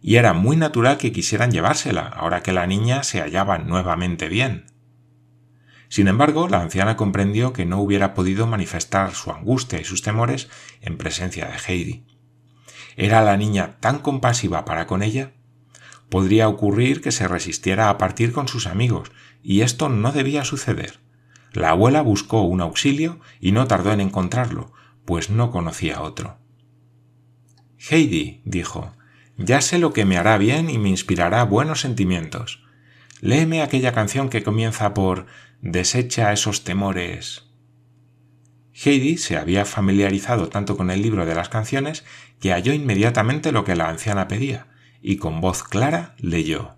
Y 0.00 0.16
era 0.16 0.32
muy 0.32 0.56
natural 0.56 0.98
que 0.98 1.12
quisieran 1.12 1.52
llevársela, 1.52 2.08
ahora 2.08 2.42
que 2.42 2.52
la 2.52 2.66
niña 2.66 3.04
se 3.04 3.20
hallaba 3.20 3.58
nuevamente 3.58 4.28
bien. 4.28 4.71
Sin 5.92 6.08
embargo, 6.08 6.48
la 6.48 6.62
anciana 6.62 6.96
comprendió 6.96 7.52
que 7.52 7.66
no 7.66 7.78
hubiera 7.78 8.14
podido 8.14 8.46
manifestar 8.46 9.14
su 9.14 9.30
angustia 9.30 9.78
y 9.78 9.84
sus 9.84 10.00
temores 10.00 10.48
en 10.80 10.96
presencia 10.96 11.44
de 11.44 11.58
Heidi. 11.68 12.06
¿Era 12.96 13.20
la 13.20 13.36
niña 13.36 13.76
tan 13.78 13.98
compasiva 13.98 14.64
para 14.64 14.86
con 14.86 15.02
ella? 15.02 15.34
Podría 16.08 16.48
ocurrir 16.48 17.02
que 17.02 17.12
se 17.12 17.28
resistiera 17.28 17.90
a 17.90 17.98
partir 17.98 18.32
con 18.32 18.48
sus 18.48 18.66
amigos, 18.66 19.12
y 19.42 19.60
esto 19.60 19.90
no 19.90 20.12
debía 20.12 20.46
suceder. 20.46 21.00
La 21.52 21.68
abuela 21.68 22.00
buscó 22.00 22.40
un 22.40 22.62
auxilio 22.62 23.20
y 23.38 23.52
no 23.52 23.66
tardó 23.66 23.92
en 23.92 24.00
encontrarlo, 24.00 24.72
pues 25.04 25.28
no 25.28 25.50
conocía 25.50 26.00
otro. 26.00 26.38
Heidi, 27.90 28.40
dijo, 28.46 28.94
ya 29.36 29.60
sé 29.60 29.76
lo 29.76 29.92
que 29.92 30.06
me 30.06 30.16
hará 30.16 30.38
bien 30.38 30.70
y 30.70 30.78
me 30.78 30.88
inspirará 30.88 31.44
buenos 31.44 31.82
sentimientos. 31.82 32.64
Léeme 33.20 33.62
aquella 33.62 33.92
canción 33.92 34.30
que 34.30 34.42
comienza 34.42 34.94
por 34.94 35.26
desecha 35.62 36.32
esos 36.32 36.64
temores. 36.64 37.44
Heidi 38.74 39.16
se 39.16 39.36
había 39.36 39.64
familiarizado 39.64 40.48
tanto 40.48 40.76
con 40.76 40.90
el 40.90 41.02
libro 41.02 41.24
de 41.24 41.36
las 41.36 41.48
canciones 41.48 42.04
que 42.40 42.50
halló 42.50 42.72
inmediatamente 42.72 43.52
lo 43.52 43.64
que 43.64 43.76
la 43.76 43.88
anciana 43.88 44.26
pedía, 44.26 44.66
y 45.00 45.16
con 45.18 45.40
voz 45.40 45.62
clara 45.62 46.16
leyó 46.18 46.76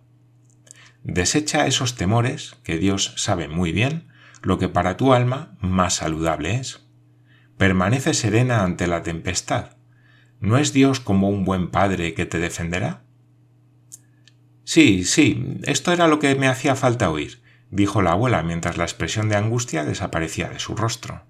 Desecha 1.02 1.66
esos 1.66 1.96
temores, 1.96 2.56
que 2.62 2.76
Dios 2.76 3.14
sabe 3.16 3.48
muy 3.48 3.72
bien, 3.72 4.08
lo 4.42 4.58
que 4.58 4.68
para 4.68 4.98
tu 4.98 5.14
alma 5.14 5.56
más 5.60 5.94
saludable 5.94 6.56
es. 6.56 6.86
Permanece 7.56 8.12
serena 8.12 8.64
ante 8.64 8.86
la 8.86 9.02
tempestad. 9.02 9.76
¿No 10.40 10.58
es 10.58 10.74
Dios 10.74 11.00
como 11.00 11.30
un 11.30 11.44
buen 11.44 11.70
padre 11.70 12.12
que 12.12 12.26
te 12.26 12.38
defenderá? 12.38 13.02
Sí, 14.64 15.04
sí, 15.04 15.58
esto 15.64 15.92
era 15.92 16.06
lo 16.06 16.18
que 16.18 16.34
me 16.34 16.48
hacía 16.48 16.74
falta 16.74 17.10
oír 17.10 17.43
dijo 17.74 18.02
la 18.02 18.12
abuela 18.12 18.42
mientras 18.44 18.76
la 18.76 18.84
expresión 18.84 19.28
de 19.28 19.34
angustia 19.34 19.84
desaparecía 19.84 20.48
de 20.48 20.60
su 20.60 20.76
rostro. 20.76 21.24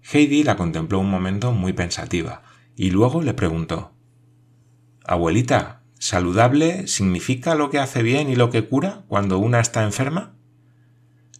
Heidi 0.00 0.44
la 0.44 0.56
contempló 0.56 1.00
un 1.00 1.10
momento 1.10 1.50
muy 1.50 1.72
pensativa 1.72 2.42
y 2.76 2.90
luego 2.90 3.20
le 3.20 3.34
preguntó 3.34 3.96
Abuelita, 5.04 5.82
¿saludable 5.98 6.86
significa 6.86 7.56
lo 7.56 7.68
que 7.68 7.80
hace 7.80 8.04
bien 8.04 8.30
y 8.30 8.36
lo 8.36 8.50
que 8.50 8.68
cura 8.68 9.02
cuando 9.08 9.38
una 9.38 9.58
está 9.58 9.82
enferma? 9.82 10.36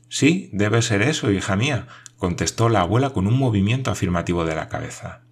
Sí, 0.08 0.50
debe 0.52 0.82
ser 0.82 1.00
eso, 1.00 1.30
hija 1.30 1.54
mía, 1.54 1.86
contestó 2.16 2.68
la 2.68 2.80
abuela 2.80 3.10
con 3.10 3.28
un 3.28 3.38
movimiento 3.38 3.92
afirmativo 3.92 4.44
de 4.44 4.56
la 4.56 4.68
cabeza. 4.68 5.22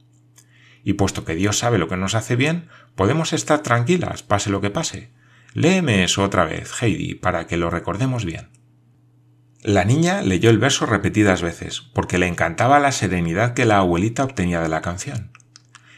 Y 0.84 0.92
puesto 0.92 1.24
que 1.24 1.34
Dios 1.34 1.58
sabe 1.58 1.78
lo 1.78 1.88
que 1.88 1.96
nos 1.96 2.14
hace 2.14 2.36
bien, 2.36 2.68
podemos 2.94 3.32
estar 3.32 3.62
tranquilas, 3.62 4.22
pase 4.22 4.50
lo 4.50 4.60
que 4.60 4.70
pase, 4.70 5.10
Léeme 5.54 6.04
eso 6.04 6.22
otra 6.22 6.44
vez, 6.44 6.70
Heidi, 6.80 7.14
para 7.14 7.46
que 7.46 7.56
lo 7.56 7.70
recordemos 7.70 8.24
bien. 8.24 8.50
La 9.62 9.84
niña 9.84 10.22
leyó 10.22 10.48
el 10.48 10.58
verso 10.58 10.86
repetidas 10.86 11.42
veces, 11.42 11.82
porque 11.92 12.18
le 12.18 12.26
encantaba 12.26 12.78
la 12.78 12.92
serenidad 12.92 13.52
que 13.52 13.66
la 13.66 13.78
abuelita 13.78 14.24
obtenía 14.24 14.60
de 14.60 14.68
la 14.68 14.80
canción. 14.80 15.32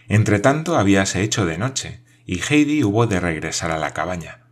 Entretanto 0.09 0.77
habíase 0.77 1.23
hecho 1.23 1.47
de 1.47 1.59
noche, 1.59 2.03
y 2.27 2.41
Heidi 2.41 2.83
hubo 2.83 3.07
de 3.07 3.21
regresar 3.21 3.71
a 3.71 3.79
la 3.79 3.93
cabaña. 3.93 4.47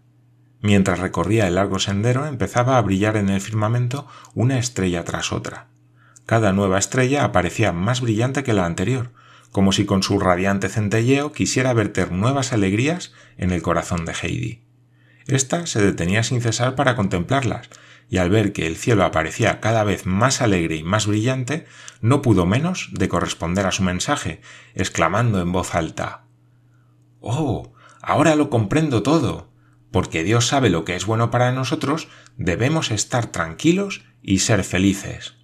Mientras 0.60 0.98
recorría 0.98 1.48
el 1.48 1.54
largo 1.54 1.78
sendero 1.78 2.26
empezaba 2.26 2.76
a 2.76 2.82
brillar 2.82 3.16
en 3.16 3.30
el 3.30 3.40
firmamento 3.40 4.06
una 4.34 4.58
estrella 4.58 5.04
tras 5.04 5.32
otra. 5.32 5.68
Cada 6.26 6.52
nueva 6.52 6.78
estrella 6.78 7.24
aparecía 7.24 7.72
más 7.72 8.00
brillante 8.02 8.44
que 8.44 8.52
la 8.52 8.66
anterior, 8.66 9.12
como 9.50 9.72
si 9.72 9.86
con 9.86 10.02
su 10.02 10.20
radiante 10.20 10.68
centelleo 10.68 11.32
quisiera 11.32 11.72
verter 11.72 12.12
nuevas 12.12 12.52
alegrías 12.52 13.12
en 13.36 13.50
el 13.50 13.62
corazón 13.62 14.04
de 14.04 14.12
Heidi. 14.12 14.69
Esta 15.30 15.64
se 15.66 15.80
detenía 15.80 16.24
sin 16.24 16.40
cesar 16.40 16.74
para 16.74 16.96
contemplarlas, 16.96 17.70
y 18.08 18.18
al 18.18 18.30
ver 18.30 18.52
que 18.52 18.66
el 18.66 18.74
cielo 18.74 19.04
aparecía 19.04 19.60
cada 19.60 19.84
vez 19.84 20.04
más 20.04 20.42
alegre 20.42 20.74
y 20.74 20.82
más 20.82 21.06
brillante, 21.06 21.66
no 22.00 22.20
pudo 22.20 22.46
menos 22.46 22.88
de 22.92 23.08
corresponder 23.08 23.64
a 23.64 23.70
su 23.70 23.84
mensaje, 23.84 24.40
exclamando 24.74 25.40
en 25.40 25.52
voz 25.52 25.76
alta 25.76 26.24
Oh. 27.20 27.72
ahora 28.02 28.34
lo 28.34 28.50
comprendo 28.50 29.04
todo. 29.04 29.52
Porque 29.92 30.24
Dios 30.24 30.46
sabe 30.46 30.68
lo 30.68 30.84
que 30.84 30.96
es 30.96 31.06
bueno 31.06 31.30
para 31.30 31.52
nosotros, 31.52 32.08
debemos 32.36 32.90
estar 32.90 33.26
tranquilos 33.26 34.02
y 34.22 34.40
ser 34.40 34.64
felices 34.64 35.39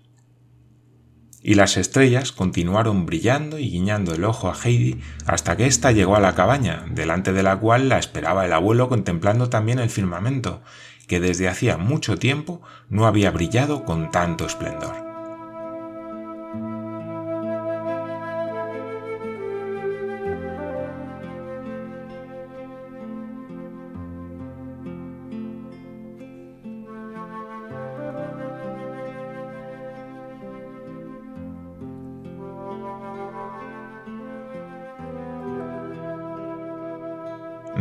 y 1.46 1.54
las 1.54 1.76
estrellas 1.76 2.32
continuaron 2.32 3.06
brillando 3.06 3.60
y 3.60 3.70
guiñando 3.70 4.12
el 4.12 4.24
ojo 4.24 4.50
a 4.50 4.56
Heidi 4.64 5.00
hasta 5.26 5.56
que 5.56 5.66
ésta 5.66 5.92
llegó 5.92 6.16
a 6.16 6.20
la 6.20 6.34
cabaña, 6.34 6.84
delante 6.90 7.32
de 7.32 7.44
la 7.44 7.56
cual 7.56 7.88
la 7.88 8.00
esperaba 8.00 8.44
el 8.44 8.52
abuelo 8.52 8.88
contemplando 8.88 9.48
también 9.48 9.78
el 9.78 9.88
firmamento, 9.88 10.60
que 11.06 11.20
desde 11.20 11.46
hacía 11.46 11.76
mucho 11.76 12.18
tiempo 12.18 12.62
no 12.88 13.06
había 13.06 13.30
brillado 13.30 13.84
con 13.84 14.10
tanto 14.10 14.44
esplendor. 14.44 15.05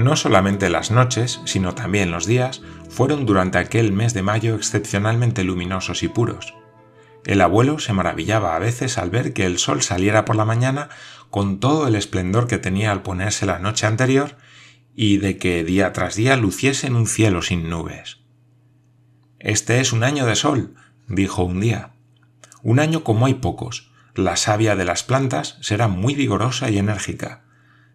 No 0.06 0.16
solamente 0.16 0.70
las 0.70 0.92
noches, 0.92 1.42
sino 1.46 1.74
también 1.74 2.12
los 2.12 2.28
días, 2.28 2.62
fueron 2.90 3.26
durante 3.26 3.58
aquel 3.58 3.92
mes 3.92 4.14
de 4.14 4.22
mayo 4.22 4.54
excepcionalmente 4.54 5.44
luminosos 5.44 6.04
y 6.04 6.10
puros. 6.10 6.54
El 7.26 7.42
abuelo 7.42 7.80
se 7.80 7.92
maravillaba 7.92 8.56
a 8.56 8.60
veces 8.60 9.00
al 9.00 9.10
ver 9.10 9.34
que 9.34 9.48
el 9.48 9.58
sol 9.58 9.82
saliera 9.82 10.24
por 10.24 10.36
la 10.36 10.46
mañana 10.46 10.90
con 11.32 11.60
todo 11.60 11.88
el 11.88 11.96
esplendor 11.96 12.46
que 12.46 12.60
tenía 12.60 12.92
al 12.92 13.02
ponerse 13.02 13.48
la 13.48 13.58
noche 13.58 13.88
anterior 13.88 14.38
y 14.94 15.18
de 15.18 15.40
que 15.40 15.64
día 15.64 15.92
tras 15.92 16.14
día 16.14 16.36
luciese 16.36 16.86
en 16.86 16.98
un 16.98 17.08
cielo 17.08 17.42
sin 17.42 17.68
nubes. 17.68 18.20
Este 19.40 19.80
es 19.80 19.92
un 19.92 20.04
año 20.04 20.28
de 20.28 20.36
sol, 20.36 20.76
dijo 21.08 21.44
un 21.44 21.60
día. 21.62 21.94
Un 22.62 22.80
año 22.80 23.04
como 23.04 23.26
hay 23.26 23.34
pocos. 23.34 23.92
La 24.14 24.36
savia 24.36 24.76
de 24.76 24.86
las 24.86 25.02
plantas 25.02 25.58
será 25.62 25.88
muy 25.88 26.14
vigorosa 26.14 26.70
y 26.70 26.78
enérgica. 26.78 27.46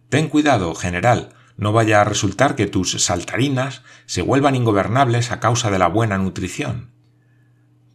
Ten 0.09 0.29
cuidado, 0.29 0.75
general, 0.75 1.37
no 1.61 1.73
vaya 1.73 2.01
a 2.01 2.05
resultar 2.05 2.57
que 2.57 2.67
tus 2.67 3.05
saltarinas 3.05 3.83
se 4.07 4.23
vuelvan 4.23 4.57
ingobernables 4.57 5.31
a 5.31 5.41
causa 5.41 5.71
de 5.71 5.79
la 5.79 5.89
buena 5.89 6.17
nutrición. 6.17 6.95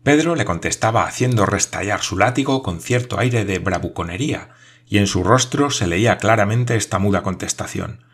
Pedro 0.03 0.35
le 0.35 0.45
contestaba 0.45 1.07
haciendo 1.07 1.47
restallar 1.47 2.01
su 2.03 2.15
látigo 2.15 2.61
con 2.61 2.79
cierto 2.79 3.17
aire 3.19 3.43
de 3.43 3.57
bravuconería, 3.57 4.51
y 4.85 4.99
en 4.99 5.07
su 5.07 5.23
rostro 5.23 5.71
se 5.71 5.87
leía 5.87 6.19
claramente 6.19 6.75
esta 6.75 6.99
muda 6.99 7.23
contestación. 7.23 8.05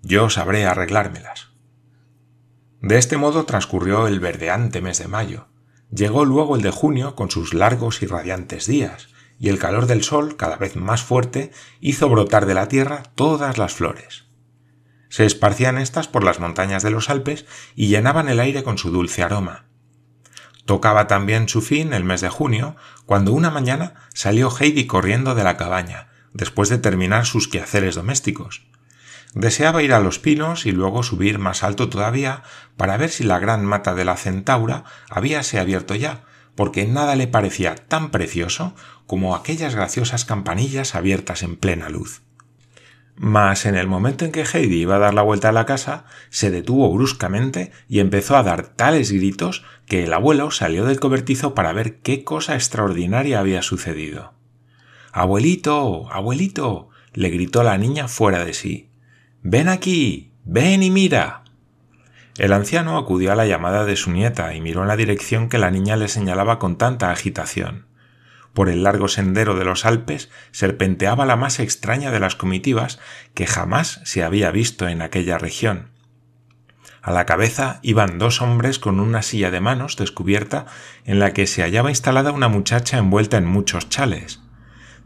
Yo 0.00 0.30
sabré 0.30 0.64
arreglármelas. 0.64 1.50
De 2.80 2.96
este 2.96 3.18
modo 3.18 3.44
transcurrió 3.44 4.06
el 4.06 4.20
verdeante 4.20 4.80
mes 4.80 4.98
de 5.00 5.08
mayo. 5.08 5.48
Llegó 5.90 6.24
luego 6.24 6.56
el 6.56 6.62
de 6.62 6.70
junio 6.70 7.14
con 7.14 7.30
sus 7.30 7.52
largos 7.52 8.02
y 8.02 8.06
radiantes 8.06 8.66
días, 8.66 9.10
y 9.38 9.50
el 9.50 9.58
calor 9.58 9.84
del 9.84 10.02
sol, 10.02 10.38
cada 10.38 10.56
vez 10.56 10.76
más 10.76 11.02
fuerte, 11.02 11.50
hizo 11.80 12.08
brotar 12.08 12.46
de 12.46 12.54
la 12.54 12.68
tierra 12.68 13.02
todas 13.14 13.58
las 13.58 13.74
flores. 13.74 14.27
Se 15.08 15.24
esparcían 15.24 15.78
éstas 15.78 16.08
por 16.08 16.24
las 16.24 16.40
montañas 16.40 16.82
de 16.82 16.90
los 16.90 17.10
Alpes 17.10 17.46
y 17.74 17.88
llenaban 17.88 18.28
el 18.28 18.40
aire 18.40 18.62
con 18.62 18.78
su 18.78 18.90
dulce 18.90 19.22
aroma. 19.22 19.64
Tocaba 20.64 21.06
también 21.06 21.48
su 21.48 21.62
fin 21.62 21.94
el 21.94 22.04
mes 22.04 22.20
de 22.20 22.28
junio, 22.28 22.76
cuando 23.06 23.32
una 23.32 23.50
mañana 23.50 23.94
salió 24.12 24.50
Heidi 24.50 24.86
corriendo 24.86 25.34
de 25.34 25.44
la 25.44 25.56
cabaña, 25.56 26.08
después 26.34 26.68
de 26.68 26.76
terminar 26.76 27.24
sus 27.24 27.48
quehaceres 27.48 27.94
domésticos. 27.94 28.66
Deseaba 29.34 29.82
ir 29.82 29.94
a 29.94 30.00
los 30.00 30.18
pinos 30.18 30.66
y 30.66 30.72
luego 30.72 31.02
subir 31.02 31.38
más 31.38 31.62
alto 31.62 31.88
todavía 31.88 32.42
para 32.76 32.96
ver 32.96 33.10
si 33.10 33.24
la 33.24 33.38
gran 33.38 33.64
mata 33.64 33.94
de 33.94 34.04
la 34.04 34.16
centaura 34.16 34.84
habíase 35.08 35.58
abierto 35.58 35.94
ya, 35.94 36.24
porque 36.54 36.86
nada 36.86 37.14
le 37.14 37.28
parecía 37.28 37.74
tan 37.74 38.10
precioso 38.10 38.74
como 39.06 39.36
aquellas 39.36 39.74
graciosas 39.74 40.24
campanillas 40.24 40.94
abiertas 40.94 41.42
en 41.42 41.56
plena 41.56 41.88
luz. 41.88 42.22
Mas 43.18 43.66
en 43.66 43.74
el 43.74 43.88
momento 43.88 44.24
en 44.24 44.30
que 44.30 44.44
Heidi 44.44 44.76
iba 44.76 44.94
a 44.96 45.00
dar 45.00 45.12
la 45.12 45.22
vuelta 45.22 45.48
a 45.48 45.52
la 45.52 45.66
casa, 45.66 46.04
se 46.30 46.52
detuvo 46.52 46.92
bruscamente 46.92 47.72
y 47.88 47.98
empezó 47.98 48.36
a 48.36 48.44
dar 48.44 48.68
tales 48.68 49.10
gritos 49.10 49.64
que 49.86 50.04
el 50.04 50.12
abuelo 50.12 50.52
salió 50.52 50.84
del 50.84 51.00
cobertizo 51.00 51.52
para 51.52 51.72
ver 51.72 51.98
qué 51.98 52.22
cosa 52.22 52.54
extraordinaria 52.54 53.40
había 53.40 53.62
sucedido. 53.62 54.34
Abuelito. 55.12 56.08
abuelito. 56.12 56.90
le 57.12 57.30
gritó 57.30 57.64
la 57.64 57.76
niña 57.76 58.06
fuera 58.06 58.44
de 58.44 58.54
sí. 58.54 58.90
Ven 59.42 59.68
aquí. 59.68 60.30
ven 60.44 60.84
y 60.84 60.90
mira. 60.90 61.42
El 62.36 62.52
anciano 62.52 62.96
acudió 62.98 63.32
a 63.32 63.36
la 63.36 63.46
llamada 63.46 63.84
de 63.84 63.96
su 63.96 64.12
nieta 64.12 64.54
y 64.54 64.60
miró 64.60 64.82
en 64.82 64.88
la 64.88 64.96
dirección 64.96 65.48
que 65.48 65.58
la 65.58 65.72
niña 65.72 65.96
le 65.96 66.06
señalaba 66.06 66.60
con 66.60 66.78
tanta 66.78 67.10
agitación. 67.10 67.87
Por 68.54 68.68
el 68.68 68.82
largo 68.82 69.08
sendero 69.08 69.54
de 69.54 69.64
los 69.64 69.84
Alpes 69.84 70.30
serpenteaba 70.50 71.26
la 71.26 71.36
más 71.36 71.60
extraña 71.60 72.10
de 72.10 72.20
las 72.20 72.34
comitivas 72.36 72.98
que 73.34 73.46
jamás 73.46 74.00
se 74.04 74.24
había 74.24 74.50
visto 74.50 74.88
en 74.88 75.02
aquella 75.02 75.38
región. 75.38 75.90
A 77.02 77.12
la 77.12 77.26
cabeza 77.26 77.78
iban 77.82 78.18
dos 78.18 78.42
hombres 78.42 78.78
con 78.78 79.00
una 79.00 79.22
silla 79.22 79.50
de 79.50 79.60
manos 79.60 79.96
descubierta 79.96 80.66
en 81.04 81.18
la 81.18 81.32
que 81.32 81.46
se 81.46 81.62
hallaba 81.62 81.90
instalada 81.90 82.32
una 82.32 82.48
muchacha 82.48 82.98
envuelta 82.98 83.36
en 83.36 83.46
muchos 83.46 83.88
chales. 83.88 84.40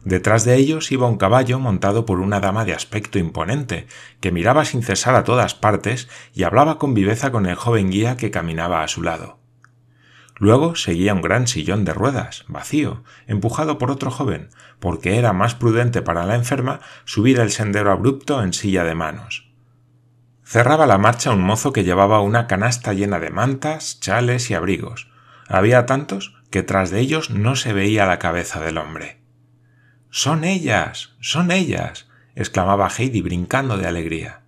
Detrás 0.05 0.45
de 0.45 0.57
ellos 0.57 0.91
iba 0.91 1.07
un 1.07 1.17
caballo 1.17 1.61
montado 1.61 2.07
por 2.07 2.19
una 2.19 2.41
dama 2.41 2.65
de 2.65 2.75
aspecto 2.75 3.21
imponente, 3.21 3.87
que 4.21 4.33
miraba 4.33 4.65
sin 4.65 4.83
cesar 4.83 5.15
a 5.15 5.23
todas 5.23 5.55
partes 5.55 6.09
y 6.35 6.43
hablaba 6.43 6.79
con 6.79 6.93
viveza 6.93 7.31
con 7.31 7.47
el 7.47 7.55
joven 7.55 7.91
guía 7.91 8.17
que 8.17 8.33
caminaba 8.33 8.83
a 8.83 8.89
su 8.89 9.03
lado. 9.03 9.42
Luego 10.43 10.75
seguía 10.75 11.15
un 11.15 11.23
gran 11.23 11.47
sillón 11.47 11.85
de 11.85 11.95
ruedas, 11.95 12.45
vacío, 12.49 13.05
empujado 13.29 13.79
por 13.79 13.93
otro 13.93 14.11
joven, 14.11 14.49
porque 14.81 15.17
era 15.17 15.33
más 15.33 15.55
prudente 15.55 16.03
para 16.03 16.27
la 16.27 16.35
enferma 16.35 16.81
subir 17.05 17.39
el 17.39 17.53
sendero 17.53 17.93
abrupto 17.93 18.43
en 18.43 18.53
silla 18.53 18.83
de 18.83 18.97
manos. 18.97 19.53
Cerraba 20.43 20.89
la 20.89 20.99
marcha 20.99 21.31
un 21.31 21.43
mozo 21.43 21.73
que 21.73 21.85
llevaba 21.85 22.21
una 22.23 22.49
canasta 22.49 22.93
llena 22.93 23.21
de 23.21 23.31
mantas, 23.31 24.01
chales 24.01 24.51
y 24.51 24.55
abrigos. 24.55 25.13
Había 25.47 25.87
tantos 25.87 26.35
que 26.51 26.65
tras 26.65 26.91
de 26.91 26.99
ellos 26.99 27.31
no 27.31 27.55
se 27.55 27.73
veía 27.73 28.05
la 28.05 28.19
cabeza 28.19 28.59
del 28.59 28.79
hombre. 28.79 29.23
Son 30.11 30.43
ellas. 30.43 31.15
son 31.21 31.53
ellas. 31.53 32.09
exclamaba 32.35 32.89
Heidi 32.89 33.23
brincando 33.23 33.79
de 33.79 33.87
alegría. 33.87 34.43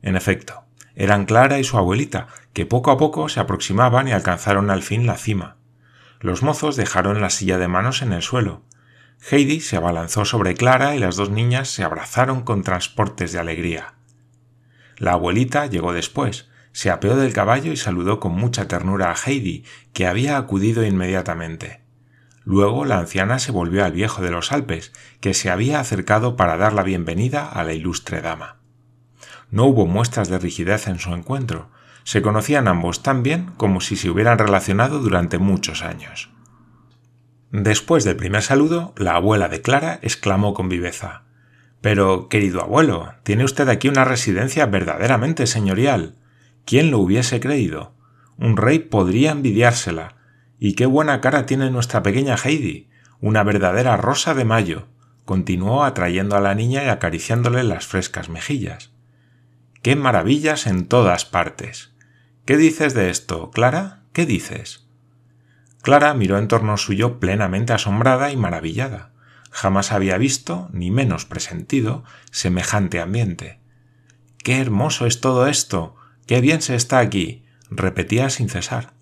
En 0.00 0.16
efecto, 0.16 0.64
eran 0.98 1.26
Clara 1.26 1.60
y 1.60 1.64
su 1.64 1.78
abuelita, 1.78 2.26
que 2.52 2.66
poco 2.66 2.90
a 2.90 2.98
poco 2.98 3.28
se 3.28 3.38
aproximaban 3.38 4.08
y 4.08 4.12
alcanzaron 4.12 4.68
al 4.68 4.82
fin 4.82 5.06
la 5.06 5.16
cima. 5.16 5.56
Los 6.18 6.42
mozos 6.42 6.74
dejaron 6.74 7.20
la 7.20 7.30
silla 7.30 7.56
de 7.56 7.68
manos 7.68 8.02
en 8.02 8.12
el 8.12 8.20
suelo. 8.20 8.62
Heidi 9.30 9.60
se 9.60 9.76
abalanzó 9.76 10.24
sobre 10.24 10.54
Clara 10.54 10.96
y 10.96 10.98
las 10.98 11.14
dos 11.14 11.30
niñas 11.30 11.68
se 11.68 11.84
abrazaron 11.84 12.42
con 12.42 12.64
transportes 12.64 13.30
de 13.30 13.38
alegría. 13.38 13.94
La 14.96 15.12
abuelita 15.12 15.66
llegó 15.66 15.92
después, 15.92 16.48
se 16.72 16.90
apeó 16.90 17.14
del 17.14 17.32
caballo 17.32 17.70
y 17.70 17.76
saludó 17.76 18.18
con 18.18 18.32
mucha 18.32 18.66
ternura 18.66 19.12
a 19.12 19.14
Heidi, 19.14 19.64
que 19.92 20.08
había 20.08 20.36
acudido 20.36 20.84
inmediatamente. 20.84 21.80
Luego 22.42 22.84
la 22.84 22.98
anciana 22.98 23.38
se 23.38 23.52
volvió 23.52 23.84
al 23.84 23.92
viejo 23.92 24.20
de 24.20 24.32
los 24.32 24.50
Alpes, 24.50 24.92
que 25.20 25.32
se 25.32 25.48
había 25.48 25.78
acercado 25.78 26.34
para 26.34 26.56
dar 26.56 26.72
la 26.72 26.82
bienvenida 26.82 27.46
a 27.48 27.62
la 27.62 27.72
ilustre 27.72 28.20
dama. 28.20 28.57
No 29.50 29.64
hubo 29.64 29.86
muestras 29.86 30.28
de 30.28 30.38
rigidez 30.38 30.88
en 30.88 30.98
su 30.98 31.14
encuentro. 31.14 31.70
Se 32.04 32.22
conocían 32.22 32.68
ambos 32.68 33.02
tan 33.02 33.22
bien 33.22 33.50
como 33.56 33.80
si 33.80 33.96
se 33.96 34.10
hubieran 34.10 34.38
relacionado 34.38 34.98
durante 34.98 35.38
muchos 35.38 35.82
años. 35.82 36.30
Después 37.50 38.04
del 38.04 38.16
primer 38.16 38.42
saludo, 38.42 38.92
la 38.96 39.14
abuela 39.14 39.48
de 39.48 39.62
Clara 39.62 39.98
exclamó 40.02 40.52
con 40.52 40.68
viveza 40.68 41.22
Pero, 41.80 42.28
querido 42.28 42.60
abuelo, 42.60 43.14
tiene 43.22 43.44
usted 43.44 43.68
aquí 43.68 43.88
una 43.88 44.04
residencia 44.04 44.66
verdaderamente 44.66 45.46
señorial. 45.46 46.16
¿Quién 46.66 46.90
lo 46.90 46.98
hubiese 46.98 47.40
creído? 47.40 47.94
Un 48.36 48.58
rey 48.58 48.80
podría 48.80 49.30
envidiársela. 49.30 50.16
Y 50.58 50.74
qué 50.74 50.84
buena 50.84 51.20
cara 51.22 51.46
tiene 51.46 51.70
nuestra 51.70 52.02
pequeña 52.02 52.36
Heidi, 52.36 52.88
una 53.20 53.42
verdadera 53.44 53.96
rosa 53.96 54.34
de 54.34 54.44
mayo, 54.44 54.88
continuó 55.24 55.84
atrayendo 55.84 56.36
a 56.36 56.40
la 56.40 56.54
niña 56.54 56.84
y 56.84 56.88
acariciándole 56.88 57.62
las 57.62 57.86
frescas 57.86 58.28
mejillas. 58.28 58.92
¡Qué 59.82 59.94
maravillas 59.94 60.66
en 60.66 60.86
todas 60.86 61.24
partes! 61.24 61.92
¿Qué 62.44 62.56
dices 62.56 62.94
de 62.94 63.10
esto, 63.10 63.50
Clara? 63.50 64.02
¿Qué 64.12 64.26
dices? 64.26 64.86
Clara 65.82 66.14
miró 66.14 66.38
en 66.38 66.48
torno 66.48 66.76
suyo 66.76 67.20
plenamente 67.20 67.72
asombrada 67.72 68.32
y 68.32 68.36
maravillada. 68.36 69.12
Jamás 69.50 69.92
había 69.92 70.18
visto, 70.18 70.68
ni 70.72 70.90
menos 70.90 71.24
presentido, 71.24 72.04
semejante 72.30 73.00
ambiente. 73.00 73.60
¡Qué 74.42 74.60
hermoso 74.60 75.06
es 75.06 75.20
todo 75.20 75.46
esto! 75.46 75.94
¡Qué 76.26 76.40
bien 76.40 76.60
se 76.60 76.74
está 76.74 76.98
aquí! 76.98 77.44
repetía 77.70 78.30
sin 78.30 78.48
cesar. 78.48 78.92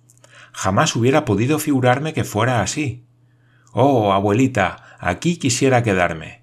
Jamás 0.53 0.95
hubiera 0.95 1.25
podido 1.25 1.59
figurarme 1.59 2.12
que 2.12 2.25
fuera 2.25 2.61
así. 2.61 3.05
Oh, 3.73 4.12
abuelita, 4.12 4.97
aquí 4.99 5.37
quisiera 5.39 5.83
quedarme. 5.83 6.43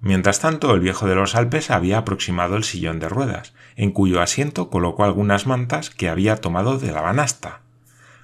Mientras 0.00 0.40
tanto, 0.40 0.72
el 0.74 0.80
viejo 0.80 1.06
de 1.06 1.14
los 1.14 1.34
Alpes 1.34 1.70
había 1.70 1.98
aproximado 1.98 2.56
el 2.56 2.64
sillón 2.64 2.98
de 3.00 3.08
ruedas, 3.08 3.52
en 3.76 3.92
cuyo 3.92 4.22
asiento 4.22 4.70
colocó 4.70 5.04
algunas 5.04 5.46
mantas 5.46 5.90
que 5.90 6.08
había 6.08 6.36
tomado 6.36 6.78
de 6.78 6.90
la 6.90 7.02
banasta. 7.02 7.60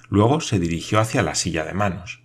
Luego 0.09 0.41
se 0.41 0.59
dirigió 0.59 0.99
hacia 0.99 1.21
la 1.21 1.35
silla 1.35 1.63
de 1.65 1.73
manos. 1.73 2.21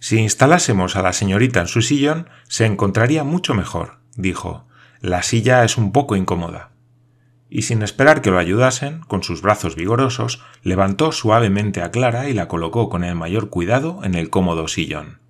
Si 0.00 0.18
instalásemos 0.18 0.96
a 0.96 1.02
la 1.02 1.12
señorita 1.12 1.60
en 1.60 1.68
su 1.68 1.82
sillón, 1.82 2.28
se 2.48 2.66
encontraría 2.66 3.24
mucho 3.24 3.54
mejor, 3.54 3.98
dijo. 4.16 4.66
La 5.00 5.22
silla 5.22 5.64
es 5.64 5.76
un 5.76 5.92
poco 5.92 6.16
incómoda. 6.16 6.70
Y 7.50 7.62
sin 7.62 7.82
esperar 7.82 8.20
que 8.20 8.30
lo 8.30 8.38
ayudasen, 8.38 9.00
con 9.00 9.22
sus 9.22 9.42
brazos 9.42 9.76
vigorosos, 9.76 10.42
levantó 10.62 11.12
suavemente 11.12 11.82
a 11.82 11.90
Clara 11.90 12.28
y 12.28 12.34
la 12.34 12.48
colocó 12.48 12.88
con 12.88 13.04
el 13.04 13.14
mayor 13.14 13.48
cuidado 13.48 14.00
en 14.02 14.14
el 14.14 14.28
cómodo 14.28 14.66
sillón. 14.68 15.20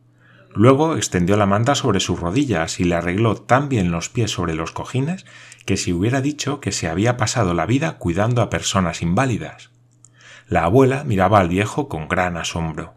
Luego 0.58 0.96
extendió 0.96 1.36
la 1.36 1.46
manta 1.46 1.76
sobre 1.76 2.00
sus 2.00 2.18
rodillas 2.18 2.80
y 2.80 2.84
le 2.84 2.96
arregló 2.96 3.36
tan 3.36 3.68
bien 3.68 3.92
los 3.92 4.08
pies 4.08 4.32
sobre 4.32 4.56
los 4.56 4.72
cojines 4.72 5.24
que 5.64 5.76
se 5.76 5.92
hubiera 5.92 6.20
dicho 6.20 6.60
que 6.60 6.72
se 6.72 6.88
había 6.88 7.16
pasado 7.16 7.54
la 7.54 7.64
vida 7.64 7.96
cuidando 7.98 8.42
a 8.42 8.50
personas 8.50 9.00
inválidas. 9.00 9.70
La 10.48 10.64
abuela 10.64 11.04
miraba 11.04 11.38
al 11.38 11.48
viejo 11.48 11.88
con 11.88 12.08
gran 12.08 12.36
asombro. 12.36 12.94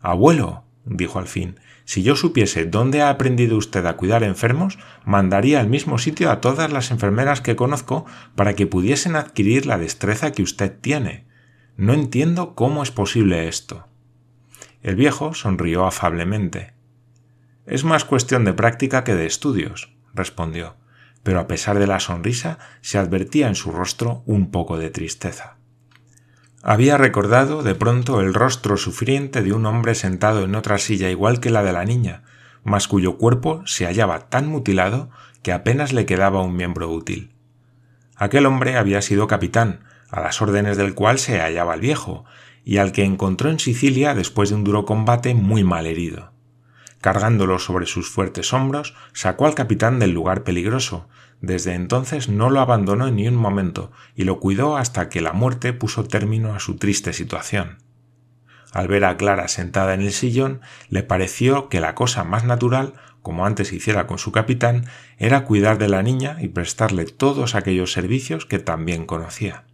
Abuelo, 0.00 0.64
dijo 0.84 1.20
al 1.20 1.28
fin, 1.28 1.60
si 1.84 2.02
yo 2.02 2.16
supiese 2.16 2.64
dónde 2.64 3.00
ha 3.00 3.10
aprendido 3.10 3.56
usted 3.56 3.86
a 3.86 3.96
cuidar 3.96 4.24
enfermos, 4.24 4.76
mandaría 5.04 5.60
al 5.60 5.68
mismo 5.68 5.98
sitio 5.98 6.32
a 6.32 6.40
todas 6.40 6.72
las 6.72 6.90
enfermeras 6.90 7.40
que 7.40 7.54
conozco 7.54 8.06
para 8.34 8.54
que 8.54 8.66
pudiesen 8.66 9.14
adquirir 9.14 9.66
la 9.66 9.78
destreza 9.78 10.32
que 10.32 10.42
usted 10.42 10.76
tiene. 10.80 11.26
No 11.76 11.92
entiendo 11.94 12.56
cómo 12.56 12.82
es 12.82 12.90
posible 12.90 13.46
esto. 13.46 13.86
El 14.86 14.94
viejo 14.94 15.34
sonrió 15.34 15.84
afablemente. 15.84 16.72
Es 17.66 17.82
más 17.82 18.04
cuestión 18.04 18.44
de 18.44 18.52
práctica 18.52 19.02
que 19.02 19.16
de 19.16 19.26
estudios, 19.26 19.92
respondió, 20.14 20.76
pero 21.24 21.40
a 21.40 21.48
pesar 21.48 21.80
de 21.80 21.88
la 21.88 21.98
sonrisa 21.98 22.60
se 22.82 22.96
advertía 22.96 23.48
en 23.48 23.56
su 23.56 23.72
rostro 23.72 24.22
un 24.26 24.52
poco 24.52 24.78
de 24.78 24.90
tristeza. 24.90 25.56
Había 26.62 26.98
recordado 26.98 27.64
de 27.64 27.74
pronto 27.74 28.20
el 28.20 28.32
rostro 28.32 28.76
sufriente 28.76 29.42
de 29.42 29.52
un 29.52 29.66
hombre 29.66 29.96
sentado 29.96 30.44
en 30.44 30.54
otra 30.54 30.78
silla 30.78 31.10
igual 31.10 31.40
que 31.40 31.50
la 31.50 31.64
de 31.64 31.72
la 31.72 31.84
niña, 31.84 32.22
mas 32.62 32.86
cuyo 32.86 33.18
cuerpo 33.18 33.66
se 33.66 33.86
hallaba 33.86 34.28
tan 34.28 34.46
mutilado 34.46 35.10
que 35.42 35.52
apenas 35.52 35.92
le 35.92 36.06
quedaba 36.06 36.42
un 36.42 36.54
miembro 36.54 36.88
útil. 36.92 37.34
Aquel 38.14 38.46
hombre 38.46 38.76
había 38.76 39.02
sido 39.02 39.26
capitán, 39.26 39.80
a 40.10 40.20
las 40.20 40.40
órdenes 40.40 40.76
del 40.76 40.94
cual 40.94 41.18
se 41.18 41.40
hallaba 41.40 41.74
el 41.74 41.80
viejo, 41.80 42.24
y 42.66 42.78
al 42.78 42.90
que 42.90 43.04
encontró 43.04 43.48
en 43.48 43.60
Sicilia 43.60 44.12
después 44.12 44.48
de 44.48 44.56
un 44.56 44.64
duro 44.64 44.84
combate 44.84 45.34
muy 45.34 45.62
mal 45.62 45.86
herido. 45.86 46.32
Cargándolo 47.00 47.60
sobre 47.60 47.86
sus 47.86 48.10
fuertes 48.10 48.52
hombros, 48.52 48.92
sacó 49.12 49.46
al 49.46 49.54
capitán 49.54 50.00
del 50.00 50.10
lugar 50.10 50.42
peligroso. 50.42 51.08
Desde 51.40 51.74
entonces 51.74 52.28
no 52.28 52.50
lo 52.50 52.60
abandonó 52.60 53.08
ni 53.12 53.28
un 53.28 53.36
momento 53.36 53.92
y 54.16 54.24
lo 54.24 54.40
cuidó 54.40 54.76
hasta 54.76 55.08
que 55.08 55.20
la 55.20 55.32
muerte 55.32 55.72
puso 55.74 56.02
término 56.08 56.56
a 56.56 56.58
su 56.58 56.76
triste 56.76 57.12
situación. 57.12 57.78
Al 58.72 58.88
ver 58.88 59.04
a 59.04 59.16
Clara 59.16 59.46
sentada 59.46 59.94
en 59.94 60.00
el 60.00 60.12
sillón, 60.12 60.60
le 60.88 61.04
pareció 61.04 61.68
que 61.68 61.78
la 61.78 61.94
cosa 61.94 62.24
más 62.24 62.42
natural, 62.42 62.94
como 63.22 63.46
antes 63.46 63.72
hiciera 63.72 64.08
con 64.08 64.18
su 64.18 64.32
capitán, 64.32 64.86
era 65.18 65.44
cuidar 65.44 65.78
de 65.78 65.88
la 65.88 66.02
niña 66.02 66.38
y 66.40 66.48
prestarle 66.48 67.04
todos 67.04 67.54
aquellos 67.54 67.92
servicios 67.92 68.44
que 68.44 68.58
también 68.58 69.06
conocía. 69.06 69.65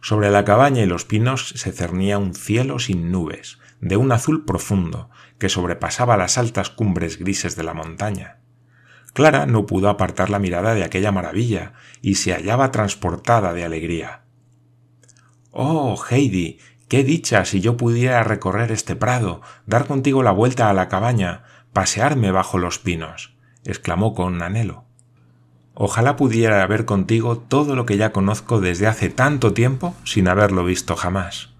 Sobre 0.00 0.30
la 0.30 0.44
cabaña 0.44 0.82
y 0.82 0.86
los 0.86 1.04
pinos 1.04 1.48
se 1.56 1.72
cernía 1.72 2.18
un 2.18 2.34
cielo 2.34 2.78
sin 2.78 3.12
nubes, 3.12 3.58
de 3.80 3.96
un 3.96 4.12
azul 4.12 4.44
profundo, 4.44 5.10
que 5.38 5.48
sobrepasaba 5.48 6.16
las 6.16 6.38
altas 6.38 6.70
cumbres 6.70 7.18
grises 7.18 7.56
de 7.56 7.64
la 7.64 7.74
montaña. 7.74 8.38
Clara 9.12 9.46
no 9.46 9.66
pudo 9.66 9.88
apartar 9.88 10.30
la 10.30 10.38
mirada 10.38 10.74
de 10.74 10.84
aquella 10.84 11.12
maravilla, 11.12 11.74
y 12.00 12.14
se 12.14 12.32
hallaba 12.32 12.70
transportada 12.70 13.52
de 13.52 13.64
alegría. 13.64 14.22
Oh, 15.50 16.00
Heidi, 16.08 16.58
qué 16.88 17.02
dicha 17.02 17.44
si 17.44 17.60
yo 17.60 17.76
pudiera 17.76 18.22
recorrer 18.22 18.70
este 18.70 18.96
prado, 18.96 19.42
dar 19.66 19.86
contigo 19.86 20.22
la 20.22 20.30
vuelta 20.30 20.70
a 20.70 20.74
la 20.74 20.88
cabaña, 20.88 21.42
pasearme 21.72 22.30
bajo 22.30 22.58
los 22.58 22.78
pinos, 22.78 23.36
exclamó 23.64 24.14
con 24.14 24.40
anhelo. 24.42 24.89
Ojalá 25.82 26.16
pudiera 26.16 26.66
ver 26.66 26.84
contigo 26.84 27.38
todo 27.38 27.74
lo 27.74 27.86
que 27.86 27.96
ya 27.96 28.12
conozco 28.12 28.60
desde 28.60 28.86
hace 28.86 29.08
tanto 29.08 29.54
tiempo 29.54 29.94
sin 30.04 30.28
haberlo 30.28 30.62
visto 30.62 30.94
jamás. 30.94 31.54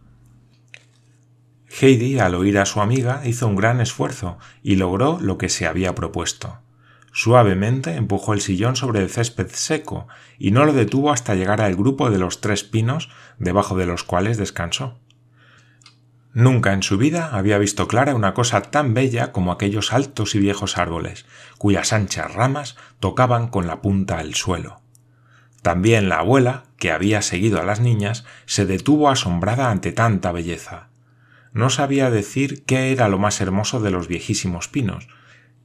Heidi, 1.80 2.18
al 2.18 2.35
oír 2.35 2.59
a 2.59 2.66
su 2.66 2.83
amiga, 2.83 3.22
hizo 3.24 3.48
un 3.48 3.56
gran 3.56 3.80
esfuerzo 3.80 4.37
y 4.62 4.76
logró 4.76 5.18
lo 5.22 5.38
que 5.38 5.48
se 5.48 5.66
había 5.66 5.94
propuesto. 5.94 6.59
Suavemente 7.12 7.94
empujó 7.94 8.35
el 8.35 8.42
sillón 8.42 8.76
sobre 8.76 9.00
el 9.00 9.09
césped 9.09 9.48
seco 9.54 10.06
y 10.38 10.50
no 10.50 10.66
lo 10.66 10.74
detuvo 10.74 11.12
hasta 11.12 11.35
llegar 11.35 11.62
al 11.62 11.74
grupo 11.74 12.11
de 12.11 12.18
los 12.18 12.42
tres 12.42 12.62
pinos 12.62 13.09
debajo 13.38 13.74
de 13.74 13.87
los 13.87 14.04
cuales 14.04 14.37
descansó. 14.37 14.98
Nunca 16.33 16.73
en 16.73 16.83
su 16.83 16.97
vida 16.97 17.31
había 17.33 17.59
visto 17.59 17.88
Clara 17.88 18.14
una 18.14 18.35
cosa 18.35 18.62
tan 18.62 18.95
bella 18.95 19.33
como 19.33 19.51
aquellos 19.51 19.93
altos 19.93 20.35
y 20.35 20.38
viejos 20.38 20.79
árboles, 20.79 21.27
cuyas 21.59 21.93
anchas 21.93 22.33
ramas 22.33 22.77
tocaban 23.01 23.49
con 23.49 23.66
la 23.66 23.81
punta 23.81 24.21
el 24.21 24.35
suelo. 24.35 24.81
También 25.62 26.09
la 26.09 26.21
abuela, 26.21 26.64
que 26.79 26.93
había 26.93 27.21
seguido 27.21 27.61
a 27.61 27.64
las 27.64 27.81
niñas, 27.81 28.25
se 28.47 28.64
detuvo 28.64 29.11
asombrada 29.11 29.71
ante 29.71 29.93
tanta 29.93 30.33
belleza. 30.33 30.88
No 31.53 31.69
sabía 31.69 32.11
decir 32.11 32.64
qué 32.64 32.93
era 32.93 33.09
lo 33.09 33.19
más 33.19 33.40
hermoso 33.40 33.81
de 33.81 33.90
los 33.90 34.07
viejísimos 34.07 34.69
pinos, 34.69 35.09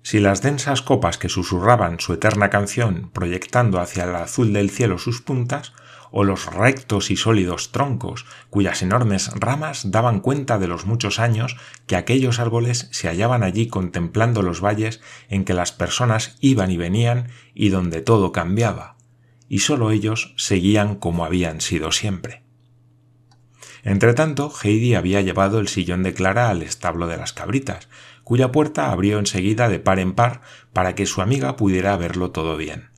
si 0.01 0.19
las 0.19 0.41
densas 0.41 0.81
copas 0.81 1.17
que 1.17 1.29
susurraban 1.29 1.99
su 1.99 2.13
eterna 2.13 2.49
canción 2.49 3.09
proyectando 3.11 3.79
hacia 3.79 4.03
el 4.03 4.15
azul 4.15 4.53
del 4.53 4.69
cielo 4.69 4.97
sus 4.97 5.21
puntas, 5.21 5.73
o 6.17 6.23
los 6.23 6.45
rectos 6.45 7.11
y 7.11 7.17
sólidos 7.17 7.73
troncos, 7.73 8.25
cuyas 8.49 8.81
enormes 8.81 9.31
ramas 9.35 9.91
daban 9.91 10.21
cuenta 10.21 10.57
de 10.57 10.67
los 10.69 10.85
muchos 10.85 11.19
años 11.19 11.57
que 11.87 11.97
aquellos 11.97 12.39
árboles 12.39 12.87
se 12.93 13.09
hallaban 13.09 13.43
allí 13.43 13.67
contemplando 13.67 14.41
los 14.41 14.63
valles 14.63 15.01
en 15.27 15.43
que 15.43 15.53
las 15.53 15.73
personas 15.73 16.37
iban 16.39 16.71
y 16.71 16.77
venían 16.77 17.27
y 17.53 17.67
donde 17.67 17.99
todo 17.99 18.31
cambiaba, 18.31 18.95
y 19.49 19.59
sólo 19.59 19.91
ellos 19.91 20.33
seguían 20.37 20.95
como 20.95 21.25
habían 21.25 21.59
sido 21.59 21.91
siempre. 21.91 22.43
Entretanto, 23.83 24.53
Heidi 24.63 24.95
había 24.95 25.19
llevado 25.19 25.59
el 25.59 25.67
sillón 25.67 26.01
de 26.01 26.13
Clara 26.13 26.49
al 26.49 26.61
establo 26.61 27.07
de 27.07 27.17
las 27.17 27.33
cabritas, 27.33 27.89
cuya 28.23 28.53
puerta 28.53 28.89
abrió 28.89 29.19
enseguida 29.19 29.67
de 29.67 29.79
par 29.79 29.99
en 29.99 30.13
par 30.13 30.39
para 30.71 30.95
que 30.95 31.07
su 31.07 31.21
amiga 31.21 31.57
pudiera 31.57 31.97
verlo 31.97 32.31
todo 32.31 32.55
bien 32.55 32.94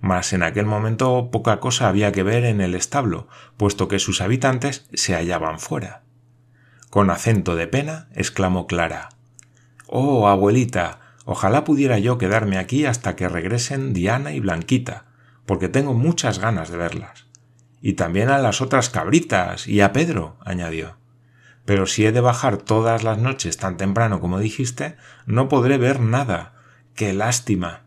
mas 0.00 0.32
en 0.32 0.42
aquel 0.42 0.66
momento 0.66 1.30
poca 1.30 1.60
cosa 1.60 1.88
había 1.88 2.12
que 2.12 2.22
ver 2.22 2.44
en 2.44 2.60
el 2.60 2.74
establo, 2.74 3.28
puesto 3.56 3.88
que 3.88 3.98
sus 3.98 4.20
habitantes 4.20 4.88
se 4.94 5.14
hallaban 5.14 5.58
fuera. 5.58 6.02
Con 6.88 7.10
acento 7.10 7.54
de 7.54 7.66
pena 7.66 8.08
exclamó 8.14 8.66
Clara 8.66 9.10
Oh, 9.86 10.28
abuelita, 10.28 11.00
ojalá 11.24 11.64
pudiera 11.64 11.98
yo 11.98 12.16
quedarme 12.16 12.58
aquí 12.58 12.86
hasta 12.86 13.16
que 13.16 13.28
regresen 13.28 13.92
Diana 13.92 14.32
y 14.32 14.40
Blanquita, 14.40 15.06
porque 15.46 15.68
tengo 15.68 15.94
muchas 15.94 16.38
ganas 16.38 16.70
de 16.70 16.76
verlas. 16.76 17.26
Y 17.82 17.94
también 17.94 18.28
a 18.28 18.38
las 18.38 18.60
otras 18.60 18.88
cabritas 18.88 19.66
y 19.66 19.80
a 19.80 19.92
Pedro, 19.92 20.36
añadió. 20.44 20.96
Pero 21.64 21.86
si 21.86 22.06
he 22.06 22.12
de 22.12 22.20
bajar 22.20 22.56
todas 22.56 23.02
las 23.02 23.18
noches 23.18 23.56
tan 23.56 23.76
temprano 23.76 24.20
como 24.20 24.38
dijiste, 24.38 24.96
no 25.26 25.48
podré 25.48 25.76
ver 25.76 26.00
nada. 26.00 26.54
¡Qué 26.94 27.12
lástima! 27.12 27.82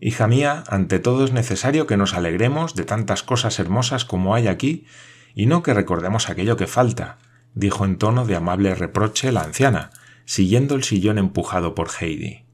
Hija 0.00 0.26
mía, 0.26 0.62
ante 0.68 0.98
todo 0.98 1.24
es 1.24 1.32
necesario 1.32 1.86
que 1.86 1.96
nos 1.96 2.14
alegremos 2.14 2.74
de 2.74 2.84
tantas 2.84 3.22
cosas 3.22 3.58
hermosas 3.58 4.04
como 4.04 4.34
hay 4.34 4.46
aquí, 4.46 4.86
y 5.34 5.46
no 5.46 5.62
que 5.62 5.74
recordemos 5.74 6.28
aquello 6.28 6.56
que 6.56 6.66
falta, 6.66 7.18
dijo 7.54 7.84
en 7.84 7.96
tono 7.96 8.26
de 8.26 8.36
amable 8.36 8.74
reproche 8.74 9.32
la 9.32 9.42
anciana, 9.42 9.90
siguiendo 10.26 10.74
el 10.74 10.84
sillón 10.84 11.18
empujado 11.18 11.74
por 11.74 11.88
Heidi. 11.98 12.44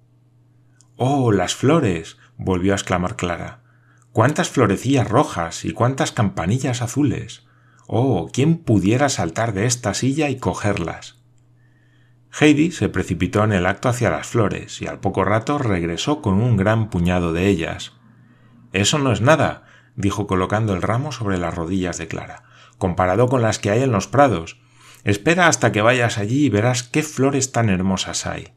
Oh, 0.96 1.33
las 1.33 1.55
flores. 1.55 2.18
volvió 2.37 2.72
a 2.72 2.76
exclamar 2.76 3.16
Clara. 3.16 3.61
cuántas 4.12 4.48
florecillas 4.48 5.09
rojas 5.09 5.64
y 5.64 5.72
cuántas 5.72 6.12
campanillas 6.12 6.83
azules. 6.83 7.46
Oh, 7.88 8.31
quién 8.33 8.59
pudiera 8.59 9.09
saltar 9.09 9.52
de 9.52 9.66
esta 9.66 9.94
silla 9.94 10.28
y 10.28 10.37
cogerlas. 10.37 11.21
Heidi 12.40 12.73
se 12.73 12.88
precipitó 12.88 13.45
en 13.45 13.53
el 13.53 13.66
acto 13.66 13.90
hacia 13.90 14.11
las 14.11 14.27
flores 14.27 14.81
y 14.81 14.87
al 14.87 15.01
poco 15.01 15.25
rato 15.25 15.59
regresó 15.59 16.23
con 16.23 16.35
un 16.35 16.57
gran 16.57 16.88
puñado 16.88 17.33
de 17.33 17.49
ellas. 17.49 17.92
Eso 18.73 18.99
no 18.99 19.12
es 19.12 19.21
nada, 19.21 19.64
dijo 19.97 20.27
colocando 20.27 20.75
el 20.75 20.81
ramo 20.81 21.12
sobre 21.12 21.37
las 21.37 21.55
rodillas 21.55 21.99
de 21.99 22.09
Clara, 22.09 22.45
comparado 22.79 23.29
con 23.29 23.42
las 23.42 23.59
que 23.59 23.71
hay 23.71 23.83
en 23.83 23.92
los 23.92 24.07
prados. 24.07 24.61
Espera 25.05 25.47
hasta 25.47 25.73
que 25.73 25.83
vayas 25.83 26.16
allí 26.16 26.47
y 26.47 26.49
verás 26.49 26.83
qué 26.83 27.03
flores 27.03 27.53
tan 27.53 27.68
hermosas 27.68 28.25
hay. 28.27 28.55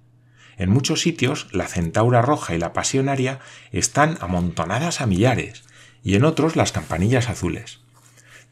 En 0.58 0.70
muchos 0.70 1.02
sitios 1.02 1.50
la 1.52 1.68
centaura 1.68 2.22
roja 2.22 2.56
y 2.56 2.60
la 2.60 2.72
pasionaria 2.72 3.40
están 3.72 4.18
amontonadas 4.22 5.02
a 5.02 5.06
millares, 5.06 5.66
y 6.02 6.16
en 6.16 6.24
otros 6.24 6.56
las 6.56 6.72
campanillas 6.72 7.30
azules. 7.30 7.85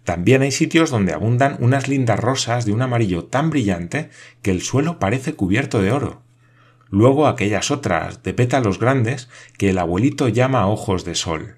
También 0.04 0.42
hay 0.42 0.52
sitios 0.52 0.90
donde 0.90 1.14
abundan 1.14 1.58
unas 1.60 1.88
lindas 1.88 2.20
rosas 2.20 2.66
de 2.66 2.74
un 2.74 2.82
amarillo 2.82 3.26
tan 3.26 3.50
brillante 3.50 4.10
que 4.42 4.52
el 4.52 4.62
suelo 4.62 5.00
parece 5.00 5.34
cubierto 5.34 5.82
de 5.82 5.92
oro. 5.92 6.22
Luego 6.90 7.26
aquellas 7.26 7.72
otras 7.72 8.22
de 8.22 8.34
pétalos 8.34 8.80
grandes 8.80 9.30
que 9.58 9.70
el 9.70 9.78
abuelito 9.78 10.28
llama 10.28 10.68
ojos 10.68 11.06
de 11.06 11.16
sol. 11.16 11.56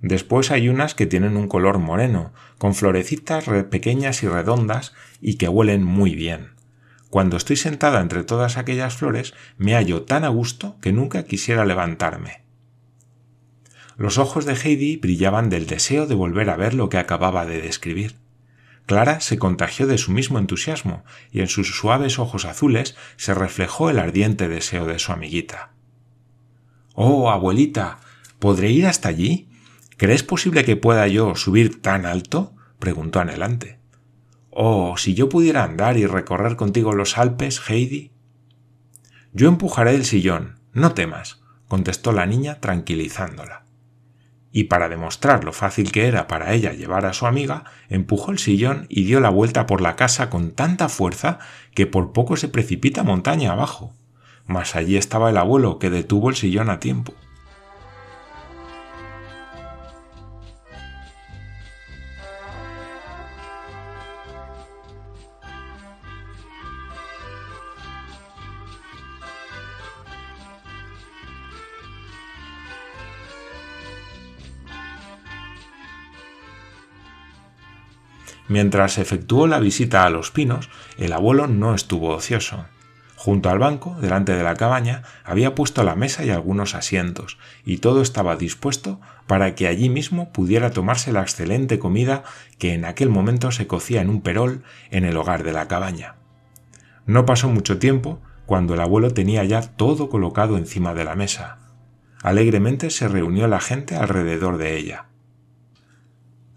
Después 0.00 0.50
hay 0.50 0.68
unas 0.68 0.94
que 0.94 1.06
tienen 1.06 1.36
un 1.36 1.48
color 1.48 1.78
moreno, 1.78 2.32
con 2.58 2.74
florecitas 2.74 3.46
pequeñas 3.70 4.22
y 4.22 4.28
redondas 4.28 4.94
y 5.20 5.34
que 5.34 5.48
huelen 5.48 5.82
muy 5.82 6.14
bien. 6.14 6.52
Cuando 7.10 7.36
estoy 7.36 7.56
sentada 7.56 8.00
entre 8.00 8.22
todas 8.22 8.58
aquellas 8.58 8.94
flores 8.94 9.34
me 9.56 9.74
hallo 9.74 10.02
tan 10.02 10.24
a 10.24 10.28
gusto 10.28 10.76
que 10.80 10.92
nunca 10.92 11.24
quisiera 11.24 11.64
levantarme. 11.64 12.42
Los 13.98 14.16
ojos 14.16 14.44
de 14.44 14.54
Heidi 14.54 14.96
brillaban 14.96 15.50
del 15.50 15.66
deseo 15.66 16.06
de 16.06 16.14
volver 16.14 16.50
a 16.50 16.56
ver 16.56 16.72
lo 16.72 16.88
que 16.88 16.98
acababa 16.98 17.46
de 17.46 17.60
describir. 17.60 18.14
Clara 18.86 19.18
se 19.18 19.38
contagió 19.38 19.88
de 19.88 19.98
su 19.98 20.12
mismo 20.12 20.38
entusiasmo 20.38 21.04
y 21.32 21.40
en 21.40 21.48
sus 21.48 21.76
suaves 21.76 22.20
ojos 22.20 22.44
azules 22.44 22.94
se 23.16 23.34
reflejó 23.34 23.90
el 23.90 23.98
ardiente 23.98 24.48
deseo 24.48 24.86
de 24.86 25.00
su 25.00 25.10
amiguita. 25.10 25.72
Oh, 26.94 27.28
abuelita, 27.28 27.98
¿podré 28.38 28.70
ir 28.70 28.86
hasta 28.86 29.08
allí? 29.08 29.50
¿Crees 29.96 30.22
posible 30.22 30.64
que 30.64 30.76
pueda 30.76 31.08
yo 31.08 31.34
subir 31.34 31.82
tan 31.82 32.06
alto? 32.06 32.54
preguntó 32.78 33.18
anhelante. 33.18 33.80
Oh, 34.50 34.96
si 34.96 35.14
yo 35.14 35.28
pudiera 35.28 35.64
andar 35.64 35.96
y 35.96 36.06
recorrer 36.06 36.54
contigo 36.54 36.92
los 36.92 37.18
Alpes, 37.18 37.60
Heidi. 37.68 38.12
Yo 39.32 39.48
empujaré 39.48 39.96
el 39.96 40.04
sillón, 40.04 40.60
no 40.72 40.94
temas, 40.94 41.42
contestó 41.66 42.12
la 42.12 42.26
niña 42.26 42.60
tranquilizándola. 42.60 43.67
Y 44.50 44.64
para 44.64 44.88
demostrar 44.88 45.44
lo 45.44 45.52
fácil 45.52 45.92
que 45.92 46.06
era 46.06 46.26
para 46.26 46.54
ella 46.54 46.72
llevar 46.72 47.06
a 47.06 47.12
su 47.12 47.26
amiga, 47.26 47.64
empujó 47.88 48.32
el 48.32 48.38
sillón 48.38 48.86
y 48.88 49.04
dio 49.04 49.20
la 49.20 49.30
vuelta 49.30 49.66
por 49.66 49.80
la 49.80 49.96
casa 49.96 50.30
con 50.30 50.52
tanta 50.52 50.88
fuerza 50.88 51.38
que 51.74 51.86
por 51.86 52.12
poco 52.12 52.36
se 52.36 52.48
precipita 52.48 53.02
montaña 53.02 53.52
abajo. 53.52 53.92
Mas 54.46 54.74
allí 54.76 54.96
estaba 54.96 55.30
el 55.30 55.36
abuelo 55.36 55.78
que 55.78 55.90
detuvo 55.90 56.30
el 56.30 56.36
sillón 56.36 56.70
a 56.70 56.80
tiempo. 56.80 57.12
Mientras 78.48 78.98
efectuó 78.98 79.46
la 79.46 79.60
visita 79.60 80.04
a 80.04 80.10
los 80.10 80.30
pinos, 80.30 80.70
el 80.96 81.12
abuelo 81.12 81.46
no 81.46 81.74
estuvo 81.74 82.08
ocioso. 82.08 82.64
Junto 83.14 83.50
al 83.50 83.58
banco, 83.58 83.96
delante 84.00 84.34
de 84.34 84.44
la 84.44 84.54
cabaña, 84.54 85.02
había 85.24 85.54
puesto 85.54 85.82
la 85.82 85.96
mesa 85.96 86.24
y 86.24 86.30
algunos 86.30 86.74
asientos, 86.74 87.36
y 87.64 87.78
todo 87.78 88.00
estaba 88.00 88.36
dispuesto 88.36 89.00
para 89.26 89.56
que 89.56 89.66
allí 89.66 89.88
mismo 89.88 90.32
pudiera 90.32 90.70
tomarse 90.70 91.12
la 91.12 91.22
excelente 91.22 91.80
comida 91.80 92.22
que 92.58 92.74
en 92.74 92.84
aquel 92.84 93.10
momento 93.10 93.50
se 93.50 93.66
cocía 93.66 94.00
en 94.00 94.08
un 94.08 94.22
perol 94.22 94.62
en 94.90 95.04
el 95.04 95.16
hogar 95.16 95.42
de 95.42 95.52
la 95.52 95.66
cabaña. 95.66 96.14
No 97.06 97.26
pasó 97.26 97.48
mucho 97.48 97.78
tiempo 97.78 98.22
cuando 98.46 98.74
el 98.74 98.80
abuelo 98.80 99.12
tenía 99.12 99.42
ya 99.44 99.62
todo 99.62 100.08
colocado 100.08 100.56
encima 100.56 100.94
de 100.94 101.04
la 101.04 101.16
mesa. 101.16 101.58
Alegremente 102.22 102.88
se 102.90 103.08
reunió 103.08 103.48
la 103.48 103.60
gente 103.60 103.96
alrededor 103.96 104.58
de 104.58 104.78
ella. 104.78 105.07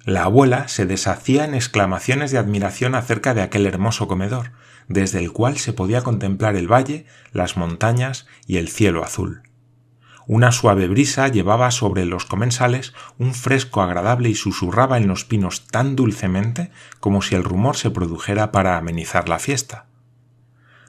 La 0.03 0.23
abuela 0.23 0.67
se 0.67 0.85
deshacía 0.85 1.45
en 1.45 1.53
exclamaciones 1.53 2.31
de 2.31 2.39
admiración 2.39 2.95
acerca 2.95 3.33
de 3.33 3.41
aquel 3.41 3.67
hermoso 3.67 4.07
comedor, 4.07 4.51
desde 4.87 5.19
el 5.19 5.31
cual 5.31 5.57
se 5.57 5.73
podía 5.73 6.01
contemplar 6.01 6.55
el 6.55 6.71
valle, 6.71 7.05
las 7.31 7.55
montañas 7.55 8.25
y 8.47 8.57
el 8.57 8.67
cielo 8.67 9.03
azul. 9.03 9.43
Una 10.27 10.51
suave 10.51 10.87
brisa 10.87 11.27
llevaba 11.27 11.71
sobre 11.71 12.05
los 12.05 12.25
comensales 12.25 12.93
un 13.17 13.33
fresco 13.33 13.81
agradable 13.81 14.29
y 14.29 14.35
susurraba 14.35 14.97
en 14.97 15.07
los 15.07 15.25
pinos 15.25 15.67
tan 15.67 15.95
dulcemente 15.95 16.71
como 16.99 17.21
si 17.21 17.35
el 17.35 17.43
rumor 17.43 17.75
se 17.75 17.91
produjera 17.91 18.51
para 18.51 18.77
amenizar 18.77 19.29
la 19.29 19.39
fiesta. 19.39 19.85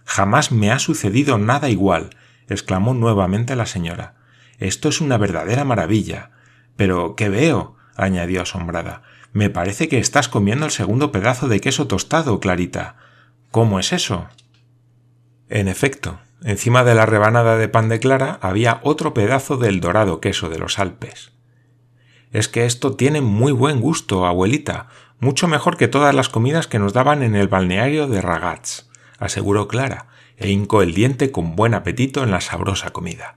Jamás 0.05 0.53
me 0.53 0.71
ha 0.71 0.79
sucedido 0.79 1.39
nada 1.39 1.69
igual, 1.71 2.11
exclamó 2.49 2.95
nuevamente 2.95 3.57
la 3.57 3.67
señora. 3.67 4.15
Esto 4.59 4.89
es 4.89 5.01
una 5.01 5.19
verdadera 5.19 5.65
maravilla. 5.65 6.31
Pero, 6.77 7.17
¿qué 7.17 7.29
veo? 7.29 7.77
Añadió 7.97 8.43
asombrada. 8.43 9.03
Me 9.33 9.51
parece 9.51 9.89
que 9.89 9.99
estás 9.99 10.29
comiendo 10.29 10.67
el 10.67 10.71
segundo 10.71 11.13
pedazo 11.13 11.49
de 11.49 11.61
queso 11.61 11.87
tostado, 11.87 12.41
Clarita. 12.41 12.97
¿Cómo 13.51 13.79
es 13.79 13.93
eso? 13.93 14.29
En 15.49 15.69
efecto, 15.69 16.19
encima 16.43 16.85
de 16.85 16.95
la 16.95 17.07
rebanada 17.07 17.57
de 17.57 17.69
pan 17.69 17.89
de 17.89 18.01
Clara 18.01 18.39
había 18.43 18.81
otro 18.83 19.15
pedazo 19.15 19.57
del 19.57 19.81
dorado 19.81 20.21
queso 20.21 20.49
de 20.49 20.59
los 20.59 20.79
Alpes. 20.79 21.33
Es 22.31 22.49
que 22.49 22.65
esto 22.65 22.97
tiene 22.97 23.21
muy 23.21 23.53
buen 23.53 23.81
gusto, 23.81 24.27
abuelita, 24.27 24.89
mucho 25.19 25.49
mejor 25.49 25.77
que 25.77 25.89
todas 25.89 26.15
las 26.15 26.29
comidas 26.29 26.67
que 26.67 26.79
nos 26.79 26.93
daban 26.93 27.23
en 27.23 27.37
el 27.37 27.49
balneario 27.49 28.09
de 28.09 28.21
Ragaz, 28.23 28.89
aseguró 29.19 29.69
Clara, 29.69 30.09
e 30.37 30.51
hincó 30.51 30.83
el 30.83 30.95
diente 30.95 31.31
con 31.31 31.55
buen 31.55 31.75
apetito 31.75 32.25
en 32.25 32.31
la 32.31 32.41
sabrosa 32.41 32.91
comida. 32.91 33.37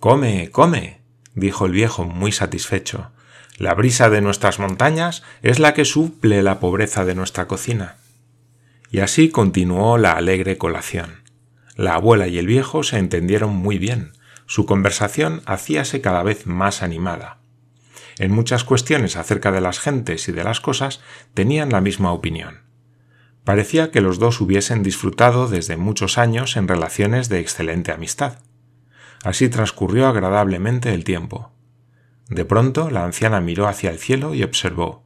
Come, 0.00 0.50
come, 0.50 1.02
dijo 1.34 1.66
el 1.66 1.72
viejo 1.72 2.04
muy 2.04 2.32
satisfecho. 2.32 3.10
La 3.58 3.72
brisa 3.72 4.10
de 4.10 4.20
nuestras 4.20 4.58
montañas 4.58 5.22
es 5.42 5.58
la 5.58 5.72
que 5.72 5.86
suple 5.86 6.42
la 6.42 6.60
pobreza 6.60 7.06
de 7.06 7.14
nuestra 7.14 7.46
cocina. 7.46 7.96
Y 8.90 9.00
así 9.00 9.30
continuó 9.30 9.96
la 9.96 10.12
alegre 10.12 10.58
colación. 10.58 11.22
La 11.74 11.94
abuela 11.94 12.26
y 12.26 12.38
el 12.38 12.46
viejo 12.46 12.82
se 12.82 12.98
entendieron 12.98 13.56
muy 13.56 13.78
bien. 13.78 14.12
Su 14.46 14.66
conversación 14.66 15.42
hacíase 15.46 16.02
cada 16.02 16.22
vez 16.22 16.46
más 16.46 16.82
animada. 16.82 17.38
En 18.18 18.30
muchas 18.30 18.62
cuestiones 18.64 19.16
acerca 19.16 19.52
de 19.52 19.60
las 19.60 19.80
gentes 19.80 20.28
y 20.28 20.32
de 20.32 20.44
las 20.44 20.60
cosas 20.60 21.00
tenían 21.34 21.70
la 21.70 21.80
misma 21.80 22.12
opinión. 22.12 22.60
Parecía 23.44 23.90
que 23.90 24.00
los 24.00 24.18
dos 24.18 24.40
hubiesen 24.40 24.82
disfrutado 24.82 25.48
desde 25.48 25.76
muchos 25.76 26.18
años 26.18 26.56
en 26.56 26.68
relaciones 26.68 27.28
de 27.28 27.40
excelente 27.40 27.92
amistad. 27.92 28.38
Así 29.24 29.48
transcurrió 29.48 30.08
agradablemente 30.08 30.92
el 30.92 31.04
tiempo. 31.04 31.55
De 32.28 32.44
pronto 32.44 32.90
la 32.90 33.04
anciana 33.04 33.40
miró 33.40 33.68
hacia 33.68 33.90
el 33.90 33.98
cielo 33.98 34.34
y 34.34 34.42
observó 34.42 35.04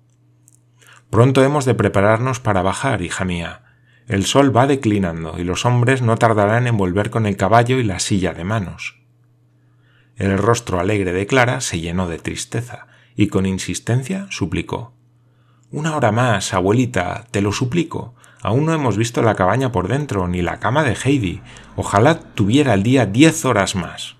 Pronto 1.11 1.43
hemos 1.43 1.65
de 1.65 1.75
prepararnos 1.75 2.39
para 2.39 2.63
bajar, 2.63 3.03
hija 3.03 3.25
mía. 3.25 3.63
El 4.07 4.25
sol 4.25 4.57
va 4.57 4.67
declinando 4.67 5.39
y 5.39 5.45
los 5.45 5.67
hombres 5.67 6.03
no 6.03 6.17
tardarán 6.17 6.67
en 6.67 6.77
volver 6.77 7.11
con 7.11 7.27
el 7.27 7.37
caballo 7.37 7.79
y 7.79 7.85
la 7.85 7.99
silla 7.99 8.33
de 8.33 8.45
manos. 8.45 9.01
El 10.17 10.39
rostro 10.39 10.81
alegre 10.81 11.13
de 11.13 11.27
Clara 11.27 11.61
se 11.61 11.81
llenó 11.81 12.09
de 12.09 12.19
tristeza 12.19 12.87
y 13.17 13.27
con 13.27 13.45
insistencia 13.45 14.27
suplicó 14.31 14.95
Una 15.71 15.97
hora 15.97 16.13
más, 16.13 16.55
abuelita, 16.55 17.27
te 17.31 17.41
lo 17.41 17.53
suplico. 17.53 18.15
Aún 18.41 18.67
no 18.67 18.73
hemos 18.73 18.97
visto 18.97 19.21
la 19.23 19.35
cabaña 19.35 19.73
por 19.73 19.89
dentro, 19.89 20.29
ni 20.29 20.43
la 20.43 20.61
cama 20.61 20.85
de 20.85 20.97
Heidi. 20.97 21.43
Ojalá 21.77 22.21
tuviera 22.21 22.75
el 22.75 22.83
día 22.83 23.07
diez 23.07 23.45
horas 23.45 23.75
más. 23.75 24.17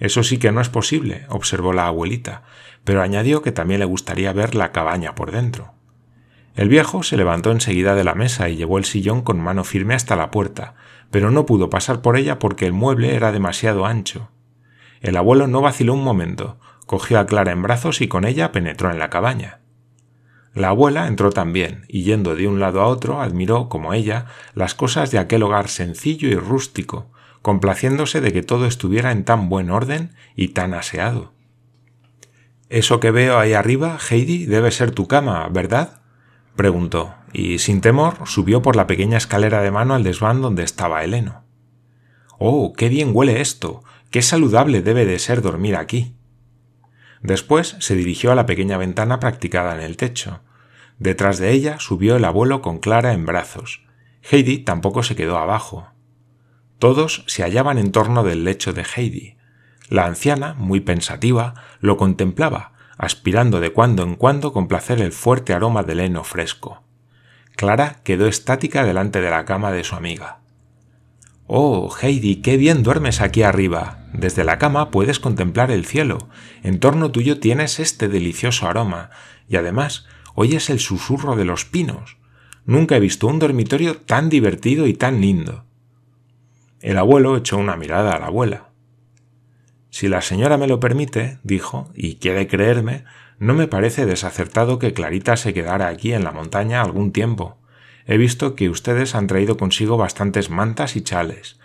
Eso 0.00 0.24
sí 0.24 0.38
que 0.38 0.50
no 0.50 0.60
es 0.60 0.70
posible, 0.70 1.26
observó 1.28 1.72
la 1.74 1.86
abuelita, 1.86 2.42
pero 2.84 3.02
añadió 3.02 3.42
que 3.42 3.52
también 3.52 3.80
le 3.80 3.86
gustaría 3.86 4.32
ver 4.32 4.54
la 4.54 4.72
cabaña 4.72 5.14
por 5.14 5.30
dentro. 5.30 5.74
El 6.56 6.68
viejo 6.68 7.02
se 7.02 7.16
levantó 7.16 7.52
enseguida 7.52 7.94
de 7.94 8.02
la 8.02 8.14
mesa 8.14 8.48
y 8.48 8.56
llevó 8.56 8.78
el 8.78 8.86
sillón 8.86 9.22
con 9.22 9.38
mano 9.38 9.62
firme 9.62 9.94
hasta 9.94 10.16
la 10.16 10.30
puerta, 10.30 10.74
pero 11.10 11.30
no 11.30 11.46
pudo 11.46 11.70
pasar 11.70 12.00
por 12.00 12.16
ella 12.16 12.38
porque 12.38 12.66
el 12.66 12.72
mueble 12.72 13.14
era 13.14 13.30
demasiado 13.30 13.86
ancho. 13.86 14.30
El 15.00 15.16
abuelo 15.16 15.46
no 15.46 15.60
vaciló 15.60 15.94
un 15.94 16.02
momento, 16.02 16.58
cogió 16.86 17.20
a 17.20 17.26
Clara 17.26 17.52
en 17.52 17.62
brazos 17.62 18.00
y 18.00 18.08
con 18.08 18.24
ella 18.24 18.52
penetró 18.52 18.90
en 18.90 18.98
la 18.98 19.10
cabaña. 19.10 19.60
La 20.54 20.70
abuela 20.70 21.06
entró 21.06 21.30
también, 21.30 21.84
y 21.88 22.02
yendo 22.02 22.34
de 22.34 22.48
un 22.48 22.58
lado 22.58 22.80
a 22.80 22.86
otro, 22.86 23.20
admiró, 23.20 23.68
como 23.68 23.94
ella, 23.94 24.26
las 24.54 24.74
cosas 24.74 25.12
de 25.12 25.18
aquel 25.18 25.44
hogar 25.44 25.68
sencillo 25.68 26.28
y 26.28 26.34
rústico, 26.34 27.09
complaciéndose 27.42 28.20
de 28.20 28.32
que 28.32 28.42
todo 28.42 28.66
estuviera 28.66 29.12
en 29.12 29.24
tan 29.24 29.48
buen 29.48 29.70
orden 29.70 30.14
y 30.36 30.48
tan 30.48 30.74
aseado. 30.74 31.32
Eso 32.68 33.00
que 33.00 33.10
veo 33.10 33.38
ahí 33.38 33.52
arriba, 33.52 33.98
Heidi, 33.98 34.46
debe 34.46 34.70
ser 34.70 34.92
tu 34.92 35.08
cama, 35.08 35.48
¿verdad? 35.48 36.00
preguntó, 36.54 37.14
y 37.32 37.58
sin 37.58 37.80
temor 37.80 38.18
subió 38.26 38.62
por 38.62 38.76
la 38.76 38.86
pequeña 38.86 39.16
escalera 39.16 39.62
de 39.62 39.70
mano 39.70 39.94
al 39.94 40.04
desván 40.04 40.42
donde 40.42 40.62
estaba 40.62 41.02
el 41.02 41.14
heno. 41.14 41.44
Oh, 42.38 42.72
qué 42.74 42.88
bien 42.88 43.10
huele 43.12 43.40
esto. 43.40 43.82
qué 44.10 44.22
saludable 44.22 44.82
debe 44.82 45.06
de 45.06 45.18
ser 45.18 45.40
dormir 45.42 45.76
aquí. 45.76 46.16
Después 47.22 47.76
se 47.80 47.94
dirigió 47.94 48.32
a 48.32 48.34
la 48.34 48.46
pequeña 48.46 48.76
ventana 48.76 49.20
practicada 49.20 49.74
en 49.74 49.82
el 49.82 49.96
techo. 49.96 50.40
Detrás 50.98 51.38
de 51.38 51.52
ella 51.52 51.78
subió 51.78 52.16
el 52.16 52.24
abuelo 52.24 52.62
con 52.62 52.78
Clara 52.78 53.12
en 53.12 53.26
brazos. 53.26 53.82
Heidi 54.22 54.58
tampoco 54.58 55.02
se 55.02 55.16
quedó 55.16 55.38
abajo. 55.38 55.88
Todos 56.80 57.24
se 57.26 57.42
hallaban 57.42 57.76
en 57.76 57.92
torno 57.92 58.24
del 58.24 58.42
lecho 58.42 58.72
de 58.72 58.86
Heidi. 58.96 59.36
La 59.90 60.06
anciana, 60.06 60.54
muy 60.54 60.80
pensativa, 60.80 61.52
lo 61.80 61.98
contemplaba, 61.98 62.72
aspirando 62.96 63.60
de 63.60 63.70
cuando 63.70 64.02
en 64.02 64.14
cuando 64.14 64.54
con 64.54 64.66
placer 64.66 65.02
el 65.02 65.12
fuerte 65.12 65.52
aroma 65.52 65.82
del 65.82 66.00
heno 66.00 66.24
fresco. 66.24 66.82
Clara 67.54 68.00
quedó 68.02 68.26
estática 68.26 68.82
delante 68.82 69.20
de 69.20 69.28
la 69.28 69.44
cama 69.44 69.72
de 69.72 69.84
su 69.84 69.94
amiga. 69.94 70.38
Oh, 71.46 71.94
Heidi, 72.00 72.36
qué 72.36 72.56
bien 72.56 72.82
duermes 72.82 73.20
aquí 73.20 73.42
arriba. 73.42 74.06
Desde 74.14 74.42
la 74.42 74.58
cama 74.58 74.90
puedes 74.90 75.20
contemplar 75.20 75.70
el 75.70 75.84
cielo. 75.84 76.30
En 76.62 76.80
torno 76.80 77.10
tuyo 77.10 77.40
tienes 77.40 77.78
este 77.78 78.08
delicioso 78.08 78.66
aroma, 78.66 79.10
y 79.50 79.56
además 79.56 80.06
oyes 80.34 80.70
el 80.70 80.80
susurro 80.80 81.36
de 81.36 81.44
los 81.44 81.66
pinos. 81.66 82.16
Nunca 82.64 82.96
he 82.96 83.00
visto 83.00 83.26
un 83.26 83.38
dormitorio 83.38 83.98
tan 83.98 84.30
divertido 84.30 84.86
y 84.86 84.94
tan 84.94 85.20
lindo. 85.20 85.66
El 86.80 86.96
abuelo 86.96 87.36
echó 87.36 87.58
una 87.58 87.76
mirada 87.76 88.12
a 88.12 88.18
la 88.18 88.26
abuela. 88.26 88.70
Si 89.90 90.08
la 90.08 90.22
señora 90.22 90.56
me 90.56 90.66
lo 90.66 90.80
permite, 90.80 91.38
dijo, 91.42 91.90
y 91.94 92.16
quiere 92.16 92.46
creerme, 92.46 93.04
no 93.38 93.52
me 93.52 93.68
parece 93.68 94.06
desacertado 94.06 94.78
que 94.78 94.94
Clarita 94.94 95.36
se 95.36 95.52
quedara 95.52 95.88
aquí 95.88 96.14
en 96.14 96.24
la 96.24 96.32
montaña 96.32 96.80
algún 96.80 97.12
tiempo. 97.12 97.58
He 98.06 98.16
visto 98.16 98.54
que 98.54 98.70
ustedes 98.70 99.14
han 99.14 99.26
traído 99.26 99.58
consigo 99.58 99.98
bastantes 99.98 100.48
mantas 100.48 100.96
y 100.96 101.02
chales. 101.02 101.58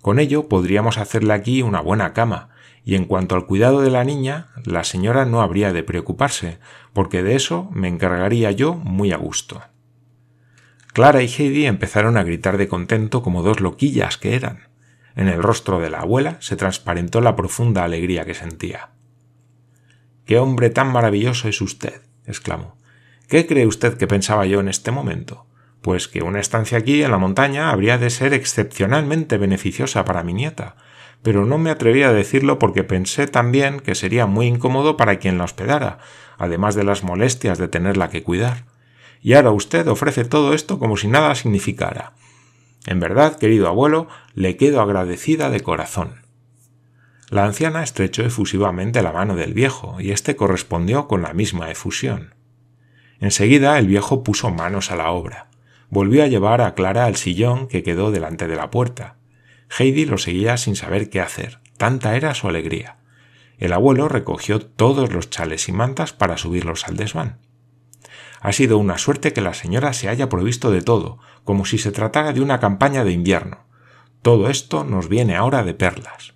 Con 0.00 0.18
ello 0.18 0.48
podríamos 0.48 0.96
hacerle 0.96 1.34
aquí 1.34 1.60
una 1.60 1.80
buena 1.80 2.14
cama, 2.14 2.48
y 2.84 2.94
en 2.94 3.04
cuanto 3.04 3.34
al 3.34 3.46
cuidado 3.46 3.82
de 3.82 3.90
la 3.90 4.04
niña, 4.04 4.48
la 4.64 4.84
señora 4.84 5.26
no 5.26 5.42
habría 5.42 5.72
de 5.72 5.82
preocuparse, 5.82 6.58
porque 6.94 7.22
de 7.22 7.34
eso 7.34 7.68
me 7.72 7.88
encargaría 7.88 8.50
yo 8.50 8.74
muy 8.74 9.12
a 9.12 9.16
gusto. 9.16 9.62
Clara 10.94 11.22
y 11.22 11.26
Heidi 11.26 11.66
empezaron 11.66 12.16
a 12.16 12.22
gritar 12.22 12.56
de 12.56 12.68
contento 12.68 13.20
como 13.20 13.42
dos 13.42 13.58
loquillas 13.58 14.16
que 14.16 14.36
eran. 14.36 14.68
En 15.16 15.26
el 15.26 15.42
rostro 15.42 15.80
de 15.80 15.90
la 15.90 15.98
abuela 15.98 16.36
se 16.38 16.54
transparentó 16.54 17.20
la 17.20 17.34
profunda 17.34 17.82
alegría 17.82 18.24
que 18.24 18.32
sentía. 18.32 18.90
¡Qué 20.24 20.38
hombre 20.38 20.70
tan 20.70 20.92
maravilloso 20.92 21.48
es 21.48 21.60
usted! 21.60 22.02
exclamó. 22.26 22.76
¿Qué 23.28 23.44
cree 23.44 23.66
usted 23.66 23.96
que 23.96 24.06
pensaba 24.06 24.46
yo 24.46 24.60
en 24.60 24.68
este 24.68 24.92
momento? 24.92 25.46
Pues 25.82 26.06
que 26.06 26.22
una 26.22 26.38
estancia 26.38 26.78
aquí 26.78 27.02
en 27.02 27.10
la 27.10 27.18
montaña 27.18 27.70
habría 27.70 27.98
de 27.98 28.10
ser 28.10 28.32
excepcionalmente 28.32 29.36
beneficiosa 29.36 30.04
para 30.04 30.22
mi 30.22 30.32
nieta, 30.32 30.76
pero 31.22 31.44
no 31.44 31.58
me 31.58 31.70
atreví 31.70 32.04
a 32.04 32.12
decirlo 32.12 32.60
porque 32.60 32.84
pensé 32.84 33.26
también 33.26 33.80
que 33.80 33.96
sería 33.96 34.26
muy 34.26 34.46
incómodo 34.46 34.96
para 34.96 35.18
quien 35.18 35.38
la 35.38 35.44
hospedara, 35.44 35.98
además 36.38 36.76
de 36.76 36.84
las 36.84 37.02
molestias 37.02 37.58
de 37.58 37.66
tenerla 37.66 38.10
que 38.10 38.22
cuidar. 38.22 38.73
Y 39.24 39.32
ahora 39.32 39.52
usted 39.52 39.88
ofrece 39.88 40.26
todo 40.26 40.52
esto 40.52 40.78
como 40.78 40.98
si 40.98 41.08
nada 41.08 41.34
significara. 41.34 42.12
En 42.84 43.00
verdad, 43.00 43.38
querido 43.38 43.68
abuelo, 43.68 44.06
le 44.34 44.58
quedo 44.58 44.82
agradecida 44.82 45.48
de 45.48 45.60
corazón. 45.60 46.26
La 47.30 47.46
anciana 47.46 47.82
estrechó 47.82 48.22
efusivamente 48.22 49.02
la 49.02 49.12
mano 49.12 49.34
del 49.34 49.54
viejo, 49.54 49.98
y 49.98 50.10
éste 50.10 50.36
correspondió 50.36 51.08
con 51.08 51.22
la 51.22 51.32
misma 51.32 51.70
efusión. 51.70 52.34
Enseguida 53.18 53.78
el 53.78 53.86
viejo 53.86 54.22
puso 54.22 54.50
manos 54.50 54.90
a 54.90 54.96
la 54.96 55.10
obra. 55.10 55.48
Volvió 55.88 56.22
a 56.22 56.26
llevar 56.26 56.60
a 56.60 56.74
Clara 56.74 57.06
al 57.06 57.16
sillón 57.16 57.66
que 57.66 57.82
quedó 57.82 58.10
delante 58.10 58.46
de 58.46 58.56
la 58.56 58.70
puerta. 58.70 59.16
Heidi 59.78 60.04
lo 60.04 60.18
seguía 60.18 60.58
sin 60.58 60.76
saber 60.76 61.08
qué 61.08 61.22
hacer, 61.22 61.60
tanta 61.78 62.14
era 62.14 62.34
su 62.34 62.46
alegría. 62.46 62.98
El 63.56 63.72
abuelo 63.72 64.06
recogió 64.06 64.60
todos 64.60 65.14
los 65.14 65.30
chales 65.30 65.66
y 65.70 65.72
mantas 65.72 66.12
para 66.12 66.36
subirlos 66.36 66.86
al 66.86 66.98
desván. 66.98 67.38
Ha 68.44 68.52
sido 68.52 68.76
una 68.76 68.98
suerte 68.98 69.32
que 69.32 69.40
la 69.40 69.54
señora 69.54 69.94
se 69.94 70.10
haya 70.10 70.28
provisto 70.28 70.70
de 70.70 70.82
todo, 70.82 71.18
como 71.44 71.64
si 71.64 71.78
se 71.78 71.92
tratara 71.92 72.34
de 72.34 72.42
una 72.42 72.60
campaña 72.60 73.02
de 73.02 73.10
invierno. 73.10 73.64
Todo 74.20 74.50
esto 74.50 74.84
nos 74.84 75.08
viene 75.08 75.34
ahora 75.34 75.62
de 75.62 75.72
perlas. 75.72 76.34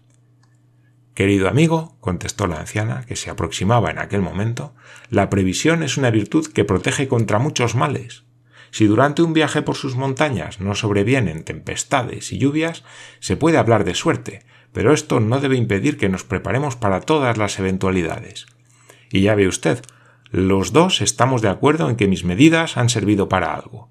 Querido 1.13 1.51
amigo, 1.51 1.99
contestó 2.01 2.47
la 2.47 2.61
anciana, 2.61 3.05
que 3.07 3.15
se 3.15 3.29
aproximaba 3.29 3.91
en 3.91 3.99
aquel 3.99 4.23
momento, 4.23 4.75
la 5.11 5.29
previsión 5.29 5.83
es 5.83 5.99
una 5.99 6.11
virtud 6.11 6.51
que 6.51 6.65
protege 6.65 7.09
contra 7.09 7.39
muchos 7.39 7.75
males. 7.75 8.25
Si 8.71 8.87
durante 8.87 9.21
un 9.21 9.35
viaje 9.35 9.61
por 9.61 9.77
sus 9.77 9.95
montañas 9.95 10.61
no 10.61 10.75
sobrevienen 10.75 11.45
tempestades 11.45 12.33
y 12.33 12.39
lluvias, 12.39 12.85
se 13.21 13.37
puede 13.37 13.59
hablar 13.59 13.85
de 13.85 13.95
suerte, 13.95 14.47
pero 14.73 14.95
esto 14.95 15.21
no 15.21 15.41
debe 15.41 15.57
impedir 15.57 15.99
que 15.99 16.09
nos 16.09 16.25
preparemos 16.25 16.75
para 16.75 17.03
todas 17.03 17.37
las 17.37 17.59
eventualidades. 17.59 18.47
Y 19.11 19.21
ya 19.21 19.35
ve 19.35 19.47
usted, 19.47 19.83
los 20.31 20.73
dos 20.73 21.01
estamos 21.01 21.41
de 21.41 21.49
acuerdo 21.49 21.89
en 21.89 21.97
que 21.97 22.07
mis 22.07 22.25
medidas 22.25 22.77
han 22.77 22.89
servido 22.89 23.29
para 23.29 23.55
algo. 23.55 23.89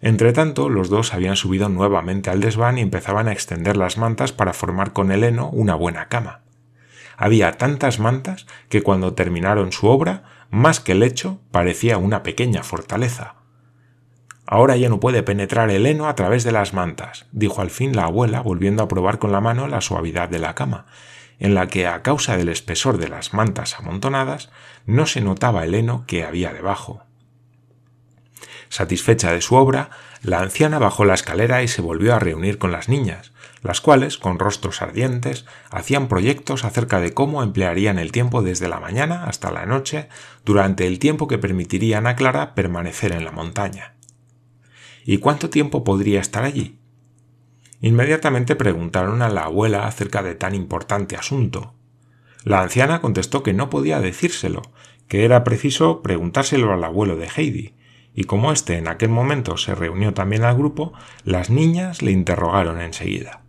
Entretanto, 0.00 0.68
los 0.68 0.88
dos 0.88 1.12
habían 1.12 1.36
subido 1.36 1.68
nuevamente 1.68 2.30
al 2.30 2.40
desván 2.40 2.78
y 2.78 2.80
empezaban 2.80 3.28
a 3.28 3.32
extender 3.32 3.76
las 3.76 3.98
mantas 3.98 4.32
para 4.32 4.52
formar 4.52 4.92
con 4.92 5.12
el 5.12 5.24
heno 5.24 5.50
una 5.50 5.74
buena 5.74 6.08
cama. 6.08 6.40
Había 7.16 7.52
tantas 7.52 7.98
mantas 7.98 8.46
que 8.70 8.82
cuando 8.82 9.12
terminaron 9.12 9.72
su 9.72 9.88
obra 9.88 10.22
más 10.50 10.80
que 10.80 10.94
lecho, 10.94 11.40
parecía 11.50 11.98
una 11.98 12.22
pequeña 12.22 12.62
fortaleza. 12.62 13.36
Ahora 14.46 14.76
ya 14.76 14.88
no 14.88 14.98
puede 14.98 15.22
penetrar 15.22 15.70
el 15.70 15.86
heno 15.86 16.08
a 16.08 16.14
través 16.16 16.42
de 16.42 16.50
las 16.50 16.72
mantas, 16.72 17.26
dijo 17.30 17.60
al 17.60 17.70
fin 17.70 17.94
la 17.94 18.04
abuela, 18.04 18.40
volviendo 18.40 18.82
a 18.82 18.88
probar 18.88 19.18
con 19.18 19.30
la 19.30 19.40
mano 19.40 19.68
la 19.68 19.80
suavidad 19.80 20.28
de 20.28 20.40
la 20.40 20.54
cama, 20.54 20.86
en 21.40 21.54
la 21.54 21.66
que, 21.66 21.86
a 21.86 22.02
causa 22.02 22.36
del 22.36 22.50
espesor 22.50 22.98
de 22.98 23.08
las 23.08 23.34
mantas 23.34 23.78
amontonadas, 23.78 24.50
no 24.86 25.06
se 25.06 25.20
notaba 25.20 25.64
el 25.64 25.74
heno 25.74 26.04
que 26.06 26.24
había 26.24 26.52
debajo. 26.52 27.02
Satisfecha 28.68 29.32
de 29.32 29.40
su 29.40 29.56
obra, 29.56 29.90
la 30.22 30.38
anciana 30.38 30.78
bajó 30.78 31.04
la 31.04 31.14
escalera 31.14 31.62
y 31.62 31.68
se 31.68 31.82
volvió 31.82 32.14
a 32.14 32.20
reunir 32.20 32.58
con 32.58 32.70
las 32.70 32.88
niñas, 32.88 33.32
las 33.62 33.80
cuales, 33.80 34.16
con 34.16 34.38
rostros 34.38 34.80
ardientes, 34.80 35.44
hacían 35.70 36.08
proyectos 36.08 36.64
acerca 36.64 37.00
de 37.00 37.12
cómo 37.12 37.42
emplearían 37.42 37.98
el 37.98 38.12
tiempo 38.12 38.42
desde 38.42 38.68
la 38.68 38.80
mañana 38.80 39.24
hasta 39.24 39.50
la 39.50 39.66
noche 39.66 40.08
durante 40.44 40.86
el 40.86 40.98
tiempo 40.98 41.26
que 41.26 41.38
permitirían 41.38 42.06
a 42.06 42.16
Clara 42.16 42.54
permanecer 42.54 43.12
en 43.12 43.24
la 43.24 43.32
montaña. 43.32 43.94
¿Y 45.04 45.18
cuánto 45.18 45.50
tiempo 45.50 45.84
podría 45.84 46.20
estar 46.20 46.44
allí? 46.44 46.79
Inmediatamente 47.80 48.56
preguntaron 48.56 49.22
a 49.22 49.30
la 49.30 49.44
abuela 49.44 49.86
acerca 49.86 50.22
de 50.22 50.34
tan 50.34 50.54
importante 50.54 51.16
asunto. 51.16 51.74
La 52.44 52.60
anciana 52.60 53.00
contestó 53.00 53.42
que 53.42 53.52
no 53.52 53.70
podía 53.70 54.00
decírselo, 54.00 54.62
que 55.08 55.24
era 55.24 55.44
preciso 55.44 56.02
preguntárselo 56.02 56.72
al 56.72 56.84
abuelo 56.84 57.16
de 57.16 57.28
Heidi, 57.34 57.74
y 58.14 58.24
como 58.24 58.52
éste 58.52 58.76
en 58.76 58.88
aquel 58.88 59.08
momento 59.08 59.56
se 59.56 59.74
reunió 59.74 60.14
también 60.14 60.44
al 60.44 60.56
grupo, 60.56 60.92
las 61.24 61.48
niñas 61.50 62.02
le 62.02 62.10
interrogaron 62.10 62.80
enseguida. 62.80 63.42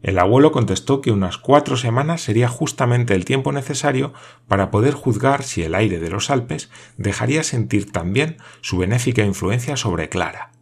El 0.00 0.18
abuelo 0.18 0.52
contestó 0.52 1.00
que 1.00 1.10
unas 1.10 1.38
cuatro 1.38 1.76
semanas 1.76 2.20
sería 2.20 2.48
justamente 2.48 3.14
el 3.14 3.24
tiempo 3.24 3.50
necesario 3.50 4.12
para 4.46 4.70
poder 4.70 4.94
juzgar 4.94 5.42
si 5.42 5.62
el 5.62 5.74
aire 5.74 5.98
de 5.98 6.08
los 6.08 6.30
Alpes 6.30 6.70
dejaría 6.96 7.42
sentir 7.42 7.90
también 7.90 8.36
su 8.60 8.78
benéfica 8.78 9.24
influencia 9.24 9.76
sobre 9.76 10.08
Clara. 10.08 10.52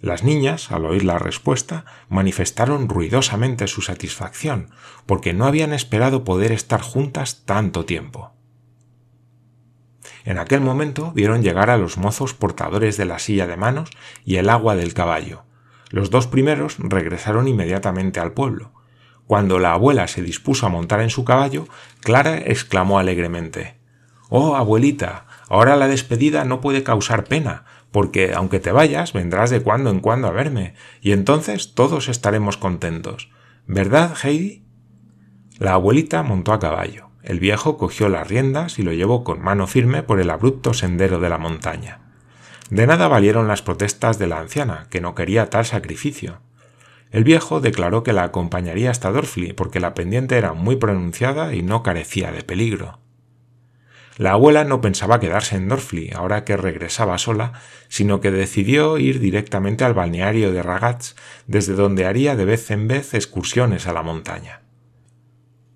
Las 0.00 0.22
niñas, 0.22 0.70
al 0.70 0.86
oír 0.86 1.04
la 1.04 1.18
respuesta, 1.18 1.84
manifestaron 2.08 2.88
ruidosamente 2.88 3.66
su 3.66 3.82
satisfacción, 3.82 4.70
porque 5.06 5.32
no 5.32 5.46
habían 5.46 5.72
esperado 5.72 6.24
poder 6.24 6.52
estar 6.52 6.80
juntas 6.80 7.42
tanto 7.44 7.84
tiempo. 7.84 8.32
En 10.24 10.38
aquel 10.38 10.60
momento 10.60 11.12
vieron 11.12 11.42
llegar 11.42 11.70
a 11.70 11.78
los 11.78 11.96
mozos 11.96 12.34
portadores 12.34 12.96
de 12.96 13.06
la 13.06 13.18
silla 13.18 13.46
de 13.46 13.56
manos 13.56 13.90
y 14.24 14.36
el 14.36 14.50
agua 14.50 14.76
del 14.76 14.94
caballo, 14.94 15.44
los 15.90 16.10
dos 16.10 16.26
primeros 16.26 16.76
regresaron 16.78 17.48
inmediatamente 17.48 18.20
al 18.20 18.32
pueblo. 18.32 18.72
Cuando 19.26 19.58
la 19.58 19.72
abuela 19.72 20.06
se 20.06 20.22
dispuso 20.22 20.66
a 20.66 20.70
montar 20.70 21.00
en 21.00 21.10
su 21.10 21.24
caballo, 21.24 21.66
Clara 22.00 22.38
exclamó 22.38 22.98
alegremente 22.98 23.78
Oh, 24.30 24.56
abuelita, 24.56 25.26
ahora 25.48 25.76
la 25.76 25.88
despedida 25.88 26.44
no 26.44 26.60
puede 26.60 26.82
causar 26.82 27.24
pena, 27.24 27.64
porque 27.90 28.34
aunque 28.34 28.60
te 28.60 28.72
vayas, 28.72 29.12
vendrás 29.12 29.50
de 29.50 29.60
cuando 29.60 29.90
en 29.90 30.00
cuando 30.00 30.28
a 30.28 30.32
verme, 30.32 30.74
y 31.00 31.12
entonces 31.12 31.74
todos 31.74 32.08
estaremos 32.08 32.56
contentos. 32.56 33.30
¿Verdad, 33.66 34.14
Heidi? 34.22 34.64
La 35.58 35.74
abuelita 35.74 36.22
montó 36.22 36.52
a 36.52 36.60
caballo. 36.60 37.08
El 37.22 37.40
viejo 37.40 37.76
cogió 37.76 38.08
las 38.08 38.28
riendas 38.28 38.78
y 38.78 38.82
lo 38.82 38.92
llevó 38.92 39.24
con 39.24 39.42
mano 39.42 39.66
firme 39.66 40.02
por 40.02 40.20
el 40.20 40.30
abrupto 40.30 40.72
sendero 40.72 41.18
de 41.20 41.28
la 41.28 41.38
montaña. 41.38 42.00
De 42.70 42.86
nada 42.86 43.08
valieron 43.08 43.48
las 43.48 43.62
protestas 43.62 44.18
de 44.18 44.26
la 44.26 44.38
anciana, 44.38 44.86
que 44.90 45.00
no 45.00 45.14
quería 45.14 45.50
tal 45.50 45.64
sacrificio. 45.64 46.40
El 47.10 47.24
viejo 47.24 47.60
declaró 47.60 48.02
que 48.02 48.12
la 48.12 48.24
acompañaría 48.24 48.90
hasta 48.90 49.10
Dorfli 49.10 49.52
porque 49.54 49.80
la 49.80 49.94
pendiente 49.94 50.36
era 50.36 50.52
muy 50.52 50.76
pronunciada 50.76 51.54
y 51.54 51.62
no 51.62 51.82
carecía 51.82 52.30
de 52.32 52.42
peligro. 52.42 53.00
La 54.18 54.32
abuela 54.32 54.64
no 54.64 54.80
pensaba 54.80 55.20
quedarse 55.20 55.54
en 55.54 55.68
Dorfli 55.68 56.10
ahora 56.12 56.44
que 56.44 56.56
regresaba 56.56 57.18
sola, 57.18 57.52
sino 57.86 58.20
que 58.20 58.32
decidió 58.32 58.98
ir 58.98 59.20
directamente 59.20 59.84
al 59.84 59.94
balneario 59.94 60.52
de 60.52 60.60
Ragaz, 60.60 61.14
desde 61.46 61.74
donde 61.74 62.04
haría 62.04 62.34
de 62.34 62.44
vez 62.44 62.72
en 62.72 62.88
vez 62.88 63.14
excursiones 63.14 63.86
a 63.86 63.92
la 63.92 64.02
montaña. 64.02 64.62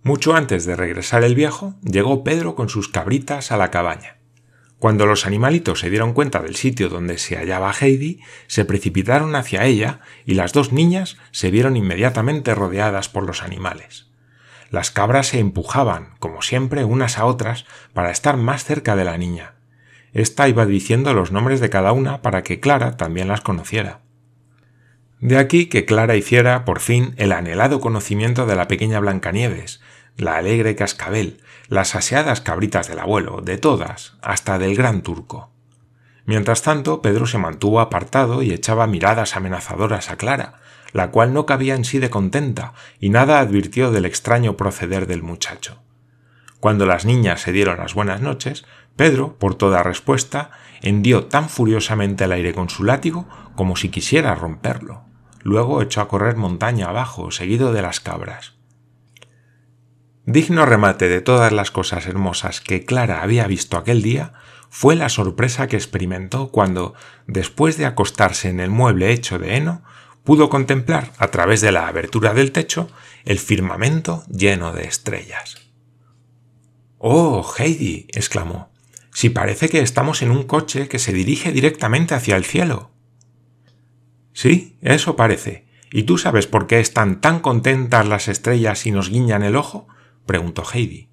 Mucho 0.02 0.35
antes 0.35 0.66
de 0.66 0.74
regresar 0.74 1.22
el 1.22 1.37
viejo, 1.37 1.76
llegó 1.85 2.24
Pedro 2.24 2.57
con 2.57 2.68
sus 2.68 2.88
cabritas 2.88 3.52
a 3.52 3.57
la 3.57 3.70
cabaña. 3.70 4.18
Cuando 4.81 5.07
los 5.07 5.24
animalitos 5.24 5.78
se 5.78 5.90
dieron 5.90 6.12
cuenta 6.12 6.42
del 6.42 6.57
sitio 6.57 6.88
donde 6.88 7.18
se 7.18 7.37
hallaba 7.37 7.72
Heidi, 7.72 8.18
se 8.48 8.64
precipitaron 8.64 9.37
hacia 9.37 9.64
ella 9.66 10.00
y 10.26 10.35
las 10.35 10.52
dos 10.52 10.72
niñas 10.72 11.16
se 11.31 11.52
vieron 11.52 11.76
inmediatamente 11.76 12.57
rodeadas 12.57 13.09
por 13.09 13.24
los 13.24 13.44
animales. 13.44 14.12
Las 14.73 14.91
cabras 14.91 15.27
se 15.27 15.39
empujaban, 15.39 16.15
como 16.19 16.41
siempre, 16.41 16.85
unas 16.85 17.18
a 17.18 17.27
otras 17.27 17.66
para 17.93 18.11
estar 18.11 18.39
más 18.39 18.64
cerca 18.64 18.97
de 18.97 19.05
la 19.05 19.18
niña. 19.18 19.53
Esta 20.14 20.49
iba 20.49 20.64
diciendo 20.64 21.12
los 21.12 21.31
nombres 21.31 21.61
de 21.61 21.68
cada 21.68 21.93
una 21.93 22.23
para 22.23 22.43
que 22.43 22.59
Clara 22.59 22.97
también 22.97 23.29
las 23.29 23.43
conociera. 23.43 24.01
De 25.20 25.37
aquí 25.37 25.66
que 25.66 25.85
Clara 25.85 26.16
hiciera, 26.16 26.64
por 26.64 26.81
fin, 26.81 27.12
el 27.18 27.33
anhelado 27.33 27.81
conocimiento 27.81 28.47
de 28.47 28.57
la 28.57 28.66
pequeña 28.66 28.99
Blancanieves, 28.99 29.83
la 30.16 30.37
alegre 30.37 30.75
cascabel, 30.75 31.43
las 31.68 31.95
aseadas 31.95 32.41
cabritas 32.41 32.89
del 32.89 33.01
abuelo, 33.01 33.43
de 33.43 33.59
todas, 33.59 34.14
hasta 34.23 34.59
del 34.59 34.75
gran 34.75 35.03
turco. 35.03 35.53
Mientras 36.25 36.62
tanto, 36.62 37.03
Pedro 37.03 37.27
se 37.27 37.37
mantuvo 37.37 37.81
apartado 37.81 38.43
y 38.43 38.53
echaba 38.53 38.87
miradas 38.87 39.37
amenazadoras 39.37 40.11
a 40.11 40.16
Clara, 40.16 40.62
la 40.93 41.11
cual 41.11 41.32
no 41.32 41.47
cabía 41.47 41.74
en 41.74 41.84
sí 41.84 41.99
de 41.99 42.11
contenta 42.11 42.74
y 43.01 43.11
nada 43.11 43.40
advirtió 43.40 43.90
del 43.90 44.05
extraño 44.05 44.57
proceder 44.57 45.07
del 45.07 45.22
muchacho. 45.22 45.82
Cuando 46.61 46.86
las 46.86 47.05
niñas 47.05 47.40
se 47.40 47.53
dieron 47.53 47.78
las 47.78 47.95
buenas 47.95 48.20
noches, 48.20 48.64
Pedro, 48.97 49.36
por 49.38 49.55
toda 49.55 49.82
respuesta, 49.82 50.51
hendió 50.80 51.24
tan 51.24 51.49
furiosamente 51.49 52.24
el 52.24 52.32
aire 52.32 52.55
con 52.55 52.70
su 52.70 52.84
látigo 52.84 53.26
como 53.57 53.76
si 53.76 53.88
quisiera 53.88 54.34
romperlo. 54.34 55.05
Luego 55.43 55.82
echó 55.82 56.01
a 56.01 56.09
correr 56.09 56.36
montaña 56.36 56.86
abajo, 56.86 57.30
seguido 57.30 57.72
de 57.72 57.82
las 57.82 58.01
cabras. 58.01 58.55
Digno 60.24 60.66
remate 60.66 61.09
de 61.09 61.20
todas 61.20 61.51
las 61.53 61.72
cosas 61.72 62.07
hermosas 62.07 62.61
que 62.61 62.84
Clara 62.84 63.22
había 63.22 63.47
visto 63.49 63.76
aquel 63.76 64.03
día 64.03 64.34
fue 64.70 64.95
la 64.95 65.09
sorpresa 65.09 65.66
que 65.66 65.76
experimentó 65.76 66.49
cuando, 66.51 66.95
después 67.26 67.76
de 67.76 67.86
acostarse 67.86 68.49
en 68.49 68.61
el 68.61 68.70
mueble 68.70 69.11
hecho 69.12 69.38
de 69.38 69.57
heno, 69.57 69.82
pudo 70.25 70.49
contemplar, 70.49 71.12
a 71.18 71.29
través 71.29 71.61
de 71.61 71.73
la 71.73 71.89
abertura 71.89 72.35
del 72.35 72.53
techo, 72.53 72.89
el 73.25 73.39
firmamento 73.39 74.25
lleno 74.29 74.73
de 74.73 74.85
estrellas. 74.85 75.57
Oh, 76.99 77.45
Heidi, 77.59 78.07
exclamó, 78.12 78.70
si 79.12 79.29
parece 79.29 79.68
que 79.68 79.81
estamos 79.81 80.23
en 80.23 80.31
un 80.31 80.45
coche 80.45 80.89
que 80.89 80.99
se 80.99 81.12
dirige 81.12 81.53
directamente 81.53 82.14
hacia 82.14 82.37
el 82.37 82.45
cielo. 82.45 82.93
Sí, 84.33 84.79
eso 84.81 85.16
parece. 85.16 85.66
¿Y 85.91 86.05
tú 86.05 86.16
sabes 86.16 86.47
por 86.47 86.66
qué 86.66 86.81
están 86.81 87.20
tan 87.20 87.41
contentas 87.41 88.09
las 88.09 88.29
estrellas 88.29 88.87
y 88.87 88.93
nos 88.93 89.11
guiñan 89.11 89.43
el 89.43 89.57
ojo? 89.57 89.87
preguntó 90.25 90.64
Heidi. 90.73 91.11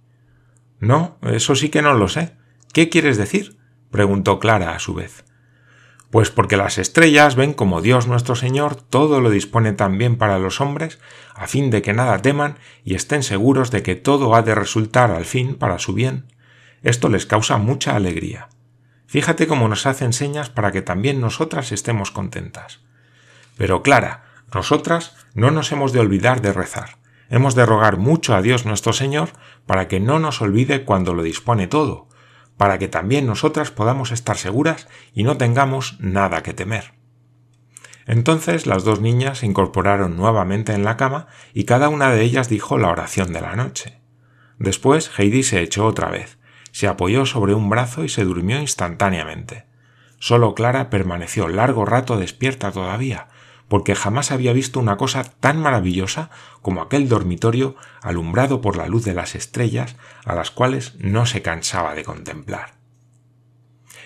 No, 0.79 1.17
eso 1.23 1.55
sí 1.55 1.69
que 1.69 1.81
no 1.81 1.93
lo 1.93 2.07
sé. 2.07 2.37
¿Qué 2.71 2.87
quieres 2.87 3.17
decir? 3.17 3.57
preguntó 3.91 4.39
Clara 4.39 4.75
a 4.75 4.79
su 4.79 4.93
vez. 4.93 5.25
Pues 6.09 6.31
porque 6.31 6.57
las 6.57 6.79
estrellas 6.79 7.35
ven 7.35 7.53
como 7.53 7.81
Dios 7.81 8.07
nuestro 8.07 8.35
Señor 8.35 8.75
todo 8.75 9.21
lo 9.21 9.29
dispone 9.29 9.73
también 9.73 10.17
para 10.17 10.39
los 10.39 10.59
hombres, 10.59 10.99
a 11.35 11.45
fin 11.45 11.69
de 11.69 11.83
que 11.83 11.93
nada 11.93 12.21
teman 12.21 12.57
y 12.83 12.95
estén 12.95 13.21
seguros 13.21 13.69
de 13.69 13.83
que 13.83 13.95
todo 13.95 14.33
ha 14.33 14.41
de 14.41 14.55
resultar 14.55 15.11
al 15.11 15.25
fin 15.25 15.55
para 15.55 15.77
su 15.77 15.93
bien. 15.93 16.25
Esto 16.81 17.09
les 17.09 17.27
causa 17.27 17.57
mucha 17.57 17.95
alegría. 17.95 18.49
Fíjate 19.05 19.47
cómo 19.47 19.67
nos 19.67 19.85
hacen 19.85 20.13
señas 20.13 20.49
para 20.49 20.71
que 20.71 20.81
también 20.81 21.21
nosotras 21.21 21.71
estemos 21.71 22.09
contentas. 22.11 22.79
Pero 23.57 23.83
Clara, 23.83 24.23
nosotras 24.53 25.15
no 25.35 25.51
nos 25.51 25.71
hemos 25.71 25.93
de 25.93 25.99
olvidar 25.99 26.41
de 26.41 26.53
rezar. 26.53 26.97
Hemos 27.29 27.53
de 27.53 27.65
rogar 27.65 27.97
mucho 27.97 28.35
a 28.35 28.41
Dios 28.41 28.65
nuestro 28.65 28.93
Señor 28.93 29.29
para 29.67 29.87
que 29.87 29.99
no 29.99 30.19
nos 30.19 30.41
olvide 30.41 30.85
cuando 30.85 31.13
lo 31.13 31.21
dispone 31.21 31.67
todo, 31.67 32.08
para 32.59 32.77
que 32.77 32.89
también 32.89 33.25
nosotras 33.25 33.71
podamos 33.71 34.11
estar 34.11 34.35
seguras 34.35 34.89
y 35.13 35.23
no 35.23 35.37
tengamos 35.37 35.95
nada 36.01 36.43
que 36.43 36.53
temer. 36.53 36.91
Entonces 38.05 38.67
las 38.67 38.83
dos 38.83 38.99
niñas 38.99 39.37
se 39.37 39.45
incorporaron 39.45 40.17
nuevamente 40.17 40.73
en 40.73 40.83
la 40.83 40.97
cama 40.97 41.27
y 41.53 41.63
cada 41.63 41.87
una 41.87 42.11
de 42.11 42.21
ellas 42.21 42.49
dijo 42.49 42.77
la 42.77 42.89
oración 42.89 43.31
de 43.31 43.39
la 43.39 43.55
noche. 43.55 44.01
Después 44.57 45.09
Heidi 45.17 45.43
se 45.43 45.61
echó 45.61 45.85
otra 45.85 46.09
vez, 46.09 46.37
se 46.73 46.89
apoyó 46.89 47.25
sobre 47.25 47.53
un 47.53 47.69
brazo 47.69 48.03
y 48.03 48.09
se 48.09 48.25
durmió 48.25 48.59
instantáneamente. 48.59 49.65
Solo 50.19 50.53
Clara 50.53 50.89
permaneció 50.89 51.47
largo 51.47 51.85
rato 51.85 52.17
despierta 52.17 52.73
todavía, 52.73 53.28
porque 53.69 53.95
jamás 53.95 54.31
había 54.31 54.51
visto 54.51 54.79
una 54.79 54.97
cosa 54.97 55.23
tan 55.23 55.61
maravillosa 55.61 56.29
como 56.61 56.81
aquel 56.81 57.07
dormitorio 57.07 57.75
alumbrado 58.01 58.59
por 58.59 58.75
la 58.75 58.87
luz 58.87 59.05
de 59.05 59.13
las 59.13 59.35
estrellas 59.35 59.95
a 60.25 60.35
las 60.35 60.51
cuales 60.51 60.95
no 60.99 61.25
se 61.25 61.41
cansaba 61.41 61.95
de 61.95 62.03
contemplar. 62.03 62.73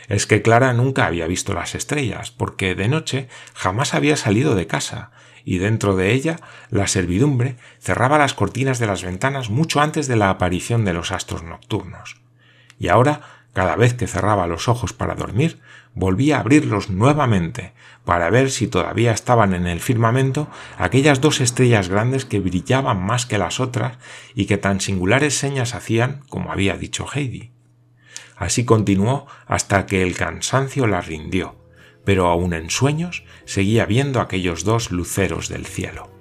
Es 0.10 0.28
que 0.28 0.42
Clara 0.42 0.74
nunca 0.74 1.06
había 1.06 1.28
visto 1.28 1.54
las 1.54 1.76
estrellas, 1.76 2.30
porque 2.30 2.76
de 2.76 2.90
noche 2.90 3.30
jamás 3.54 3.94
había 3.94 4.18
salido 4.18 4.54
de 4.54 4.68
casa, 4.68 5.12
y 5.46 5.58
dentro 5.58 5.96
de 5.96 6.12
ella 6.12 6.40
la 6.70 6.88
servidumbre 6.88 7.56
cerraba 7.80 8.18
las 8.18 8.34
cortinas 8.34 8.80
de 8.80 8.88
las 8.88 9.04
ventanas 9.04 9.50
mucho 9.50 9.82
antes 9.82 10.08
de 10.08 10.18
la 10.18 10.30
aparición 10.30 10.84
de 10.84 10.94
los 10.94 11.12
astros 11.12 11.44
nocturnos. 11.44 12.22
Y 12.78 12.90
ahora 12.90 13.22
cada 13.54 13.76
vez 13.76 13.94
que 13.94 14.08
cerraba 14.08 14.48
los 14.48 14.68
ojos 14.68 14.94
para 14.94 15.14
dormir, 15.14 15.62
volvía 15.94 16.38
a 16.38 16.40
abrirlos 16.40 16.90
nuevamente 16.90 17.74
para 18.06 18.30
ver 18.30 18.52
si 18.52 18.68
todavía 18.68 19.12
estaban 19.12 19.54
en 19.54 19.68
el 19.68 19.80
firmamento 19.80 20.48
aquellas 20.78 21.22
dos 21.22 21.42
estrellas 21.42 21.90
grandes 21.90 22.26
que 22.26 22.40
brillaban 22.40 23.02
más 23.02 23.26
que 23.26 23.38
las 23.38 23.60
otras 23.60 23.98
y 24.36 24.46
que 24.46 24.58
tan 24.58 24.82
singulares 24.82 25.38
señas 25.38 25.74
hacían 25.74 26.24
como 26.30 26.52
había 26.52 26.76
dicho 26.76 27.06
Heidi. 27.14 27.52
Así 28.36 28.66
continuó 28.66 29.28
hasta 29.46 29.86
que 29.86 30.04
el 30.04 30.16
cansancio 30.16 30.88
la 30.88 31.02
rindió, 31.02 31.56
pero 32.04 32.28
aun 32.28 32.54
en 32.54 32.70
sueños 32.70 33.24
seguía 33.46 33.86
viendo 33.86 34.20
aquellos 34.20 34.64
dos 34.64 34.92
luceros 34.92 35.48
del 35.48 35.66
cielo. 35.66 36.13